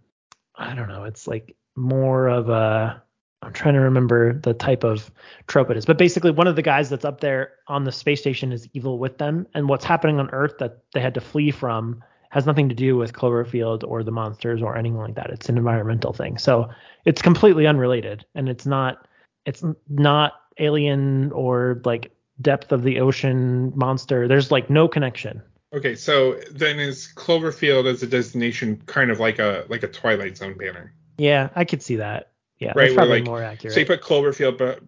[0.56, 3.02] I don't know, it's like more of a
[3.44, 5.10] I'm trying to remember the type of
[5.48, 8.20] trope it is, but basically one of the guys that's up there on the space
[8.20, 11.52] station is evil with them, and what's happening on Earth that they had to flee
[11.52, 15.32] from has nothing to do with Cloverfield or the monsters or anything like that.
[15.32, 16.70] It's an environmental thing, so
[17.06, 19.08] it's completely unrelated, and it's not
[19.46, 22.12] it's not alien or like
[22.42, 24.28] depth of the ocean monster.
[24.28, 25.42] There's like no connection.
[25.74, 30.38] Okay, so then is Cloverfield as a destination kind of like a like a Twilight
[30.38, 30.94] Zone banner?
[31.18, 32.31] Yeah, I could see that.
[32.62, 33.74] Yeah, Right, where, like, more accurate.
[33.74, 34.80] So you put Cloverfield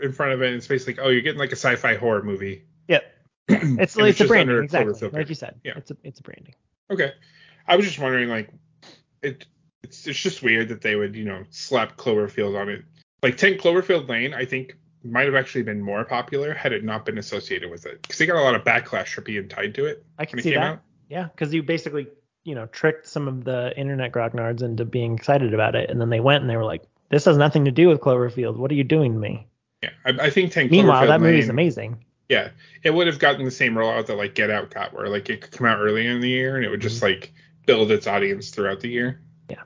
[0.00, 2.22] in front of it, and it's basically like, oh, you're getting like a sci-fi horror
[2.22, 2.64] movie.
[2.86, 3.02] Yep.
[3.48, 5.08] It's And it's, a branding, exactly.
[5.08, 5.60] Like you said.
[5.64, 5.72] Yeah.
[5.76, 6.54] It's a it's a branding.
[6.92, 7.12] Okay,
[7.66, 8.50] I was just wondering, like,
[9.20, 9.46] it
[9.82, 12.84] it's it's just weird that they would you know slap Cloverfield on it.
[13.20, 17.04] Like 10 Cloverfield Lane, I think might have actually been more popular had it not
[17.04, 19.86] been associated with it, because they got a lot of backlash for being tied to
[19.86, 20.72] it I when can it see came that.
[20.74, 20.80] out.
[21.08, 22.06] Yeah, because you basically
[22.44, 26.10] you know tricked some of the internet grognards into being excited about it, and then
[26.10, 28.56] they went and they were like, "This has nothing to do with Cloverfield.
[28.56, 29.46] What are you doing to me?"
[29.82, 32.04] Yeah, I, I think 10 Meanwhile, Cloverfield that movie's Lane- amazing.
[32.28, 32.48] Yeah,
[32.82, 35.42] it would have gotten the same rollout that like Get Out got, where like it
[35.42, 37.06] could come out early in the year and it would just mm-hmm.
[37.06, 37.32] like
[37.66, 39.20] build its audience throughout the year.
[39.50, 39.62] Yeah.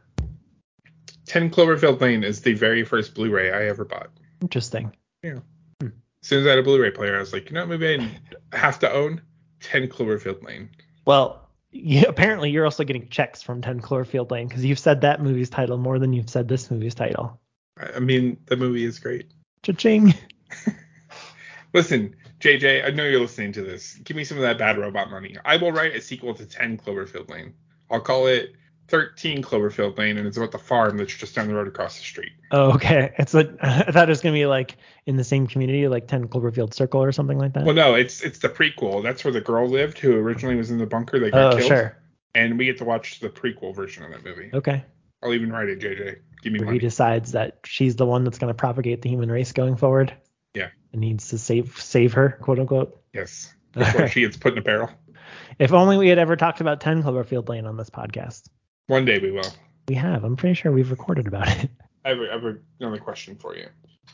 [1.26, 4.10] 10 Cloverfield Lane is the very first Blu-ray I ever bought.
[4.40, 4.92] Interesting.
[5.22, 5.38] Yeah.
[5.80, 5.88] Hmm.
[6.22, 8.10] As soon as I had a Blu-ray player, I was like, you know what movie
[8.52, 9.22] I have to own?
[9.60, 10.70] 10 Cloverfield Lane.
[11.04, 15.22] Well, you, apparently you're also getting checks from 10 Cloverfield Lane because you've said that
[15.22, 17.40] movie's title more than you've said this movie's title.
[17.94, 19.30] I, mean, the movie is great.
[19.62, 20.14] Cha-ching.
[21.74, 23.94] Listen, JJ, I know you're listening to this.
[23.94, 25.36] Give me some of that bad robot money.
[25.44, 27.54] I will write a sequel to 10 Cloverfield Lane.
[27.90, 28.54] I'll call it
[28.88, 32.04] 13 Cloverfield Lane, and it's about the farm that's just down the road across the
[32.04, 32.32] street.
[32.52, 33.12] Oh, okay.
[33.18, 34.76] It's like I thought it was gonna be like
[35.06, 37.64] in the same community, like 10 Cloverfield Circle or something like that.
[37.64, 39.02] Well, no, it's it's the prequel.
[39.02, 41.68] That's where the girl lived who originally was in the bunker that got oh, killed.
[41.68, 41.98] sure.
[42.34, 44.50] And we get to watch the prequel version of that movie.
[44.52, 44.84] Okay.
[45.22, 46.18] I'll even write it, JJ.
[46.42, 49.52] Give me Where he decides that she's the one that's gonna propagate the human race
[49.52, 50.14] going forward.
[50.54, 50.68] Yeah.
[50.92, 53.00] And needs to save save her, quote unquote.
[53.12, 53.52] Yes.
[53.72, 54.90] Before she gets put in a barrel.
[55.58, 58.48] If only we had ever talked about 10 Cloverfield Lane on this podcast.
[58.88, 59.52] One day we will.
[59.88, 60.24] We have.
[60.24, 61.70] I'm pretty sure we've recorded about it.
[62.04, 63.66] I have, a, I have another question for you.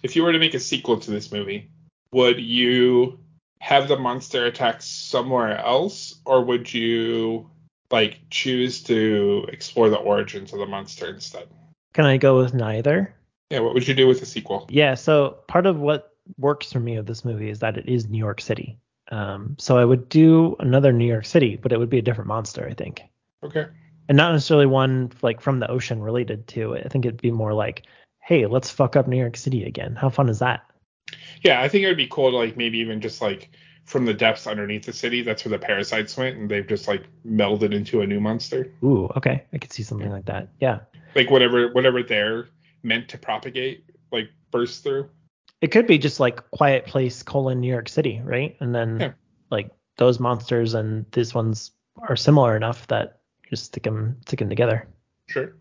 [0.03, 1.71] If you were to make a sequel to this movie,
[2.13, 3.19] would you
[3.61, 7.51] have the monster attack somewhere else, or would you
[7.91, 11.47] like choose to explore the origins of the monster instead?
[11.93, 13.15] Can I go with neither?
[13.51, 14.67] Yeah, what would you do with the sequel?
[14.71, 18.09] Yeah, so part of what works for me of this movie is that it is
[18.09, 18.79] New York City.
[19.11, 22.29] Um, so I would do another New York City, but it would be a different
[22.29, 23.03] monster, I think.
[23.45, 23.67] Okay.
[24.13, 26.85] And not necessarily one like from the ocean related to it.
[26.85, 27.87] I think it'd be more like,
[28.21, 29.97] hey, let's fuck up New York City again.
[29.97, 30.67] How fun is that?
[31.41, 33.49] Yeah, I think it would be cool to like maybe even just like
[33.87, 35.23] from the depths underneath the city.
[35.23, 38.71] That's where the parasites went, and they've just like melded into a new monster.
[38.85, 39.45] Ooh, okay.
[39.55, 40.51] I could see something like that.
[40.61, 40.81] Yeah.
[41.15, 42.49] Like whatever whatever they're
[42.83, 45.09] meant to propagate, like burst through.
[45.63, 48.59] It could be just like Quiet Place colon New York City, right?
[48.61, 49.13] And then Yeah.
[49.51, 53.21] like those monsters and these ones are similar enough that
[53.53, 54.89] just stick them stick them together.
[55.29, 55.55] Sure.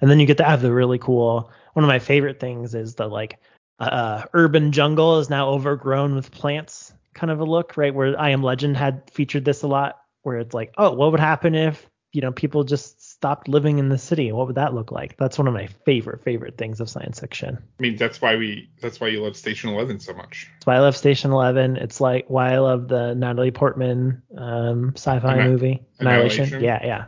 [0.00, 1.50] And then you get to have the really cool.
[1.74, 3.38] One of my favorite things is the like
[3.78, 7.94] uh, urban jungle is now overgrown with plants kind of a look, right?
[7.94, 11.20] Where I Am Legend had featured this a lot, where it's like, oh, what would
[11.20, 14.32] happen if you know people just stopped living in the city?
[14.32, 15.16] What would that look like?
[15.16, 17.58] That's one of my favorite favorite things of science fiction.
[17.78, 20.48] I mean, that's why we that's why you love Station Eleven so much.
[20.54, 21.76] That's why I love Station Eleven.
[21.76, 26.44] It's like why I love the Natalie Portman um, sci-fi Anni- movie Annihilation.
[26.44, 26.64] Annihilation?
[26.64, 27.04] Yeah, yeah.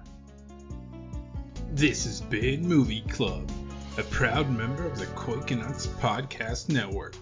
[1.76, 3.52] This has been Movie Club,
[3.98, 7.14] a proud member of the Quaking Nuts Podcast Network.